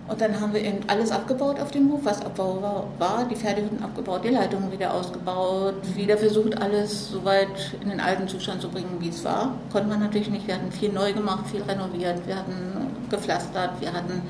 Und 0.09 0.21
dann 0.23 0.41
haben 0.41 0.55
wir 0.55 0.63
eben 0.63 0.79
alles 0.87 1.13
abgebaut 1.13 1.61
auf 1.61 1.71
dem 1.71 1.93
Hof, 1.93 2.01
was 2.05 2.25
abbaubar 2.25 2.85
war. 2.99 3.27
Die 3.31 3.37
Pferdehütten 3.37 3.83
abgebaut, 3.83 4.25
die 4.25 4.31
Leitungen 4.31 4.73
wieder 4.73 4.95
ausgebaut, 4.95 5.75
wieder 5.95 6.17
versucht, 6.17 6.61
alles 6.61 7.11
so 7.11 7.25
weit 7.27 7.77
in 7.83 7.91
den 7.91 8.01
alten 8.01 8.27
Zustand 8.27 8.63
zu 8.63 8.71
bringen, 8.71 8.97
wie 9.01 9.11
es 9.11 9.23
war. 9.23 9.55
Konnte 9.71 9.89
man 9.89 10.01
natürlich 10.01 10.31
nicht. 10.31 10.47
Wir 10.47 10.55
hatten 10.55 10.73
viel 10.73 10.93
neu 10.93 11.13
gemacht, 11.13 11.47
viel 11.51 11.63
renoviert, 11.63 12.27
wir 12.27 12.37
hatten 12.37 12.89
gepflastert, 13.11 13.81
wir 13.81 13.93
hatten 13.93 14.23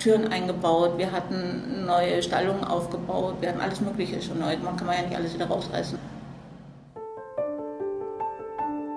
Türen 0.00 0.32
eingebaut, 0.32 0.98
wir 0.98 1.12
hatten 1.12 1.84
neue 1.86 2.20
Stallungen 2.20 2.64
aufgebaut, 2.64 3.36
wir 3.40 3.50
hatten 3.50 3.60
alles 3.60 3.80
Mögliche 3.80 4.20
schon 4.20 4.40
neu 4.40 4.56
gemacht. 4.56 4.78
Kann 4.78 4.88
man 4.88 4.96
ja 4.96 5.02
nicht 5.02 5.16
alles 5.16 5.34
wieder 5.34 5.46
rausreißen. 5.46 5.98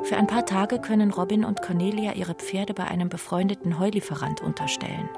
Für 0.01 0.17
ein 0.17 0.27
paar 0.27 0.45
Tage 0.45 0.79
können 0.79 1.11
Robin 1.11 1.45
und 1.45 1.61
Cornelia 1.61 2.13
ihre 2.13 2.33
Pferde 2.33 2.73
bei 2.73 2.85
einem 2.85 3.09
befreundeten 3.09 3.79
Heulieferant 3.79 4.41
unterstellen. 4.41 5.09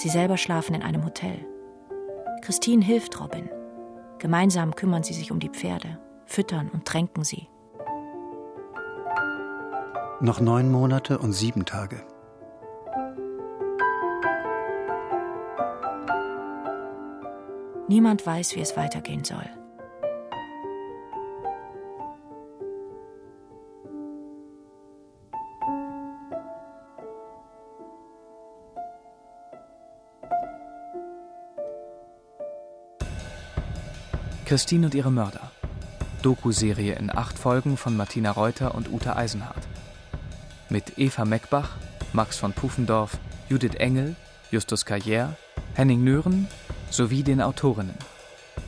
Sie 0.00 0.08
selber 0.08 0.38
schlafen 0.38 0.74
in 0.74 0.82
einem 0.82 1.04
Hotel. 1.04 1.44
Christine 2.40 2.82
hilft 2.82 3.20
Robin. 3.20 3.50
Gemeinsam 4.18 4.74
kümmern 4.74 5.02
sie 5.02 5.12
sich 5.12 5.30
um 5.30 5.40
die 5.40 5.50
Pferde, 5.50 5.98
füttern 6.24 6.70
und 6.70 6.86
tränken 6.86 7.22
sie. 7.22 7.48
Noch 10.22 10.40
neun 10.40 10.72
Monate 10.72 11.18
und 11.18 11.34
sieben 11.34 11.66
Tage. 11.66 12.02
Niemand 17.86 18.24
weiß, 18.24 18.56
wie 18.56 18.60
es 18.60 18.78
weitergehen 18.78 19.24
soll. 19.24 19.50
Christine 34.50 34.86
und 34.86 34.96
ihre 34.96 35.12
Mörder. 35.12 35.52
Doku-Serie 36.22 36.96
in 36.96 37.16
acht 37.16 37.38
Folgen 37.38 37.76
von 37.76 37.96
Martina 37.96 38.32
Reuter 38.32 38.74
und 38.74 38.90
Uta 38.90 39.14
Eisenhardt. 39.14 39.68
Mit 40.68 40.98
Eva 40.98 41.24
Meckbach, 41.24 41.76
Max 42.12 42.36
von 42.36 42.52
Pufendorf, 42.52 43.16
Judith 43.48 43.76
Engel, 43.76 44.16
Justus 44.50 44.84
Carrière, 44.84 45.36
Henning 45.74 46.02
Nören 46.02 46.48
sowie 46.90 47.22
den 47.22 47.40
Autorinnen. 47.40 47.94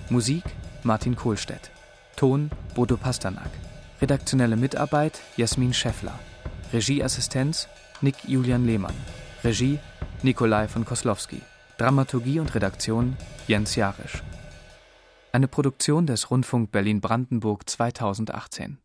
Musik 0.08 0.44
Martin 0.84 1.16
Kohlstedt. 1.16 1.72
Ton 2.14 2.52
Bodo 2.76 2.96
Pasternak. 2.96 3.50
Redaktionelle 4.00 4.54
Mitarbeit 4.54 5.18
Jasmin 5.36 5.74
Scheffler. 5.74 6.16
Regieassistenz 6.72 7.66
Nick 8.02 8.18
Julian 8.28 8.66
Lehmann. 8.66 8.94
Regie 9.42 9.80
Nikolai 10.22 10.68
von 10.68 10.84
Koslowski. 10.84 11.42
Dramaturgie 11.76 12.38
und 12.38 12.54
Redaktion 12.54 13.16
Jens 13.48 13.74
Jarisch. 13.74 14.22
Eine 15.34 15.48
Produktion 15.48 16.06
des 16.06 16.30
Rundfunk 16.30 16.72
Berlin-Brandenburg 16.72 17.66
2018 17.66 18.82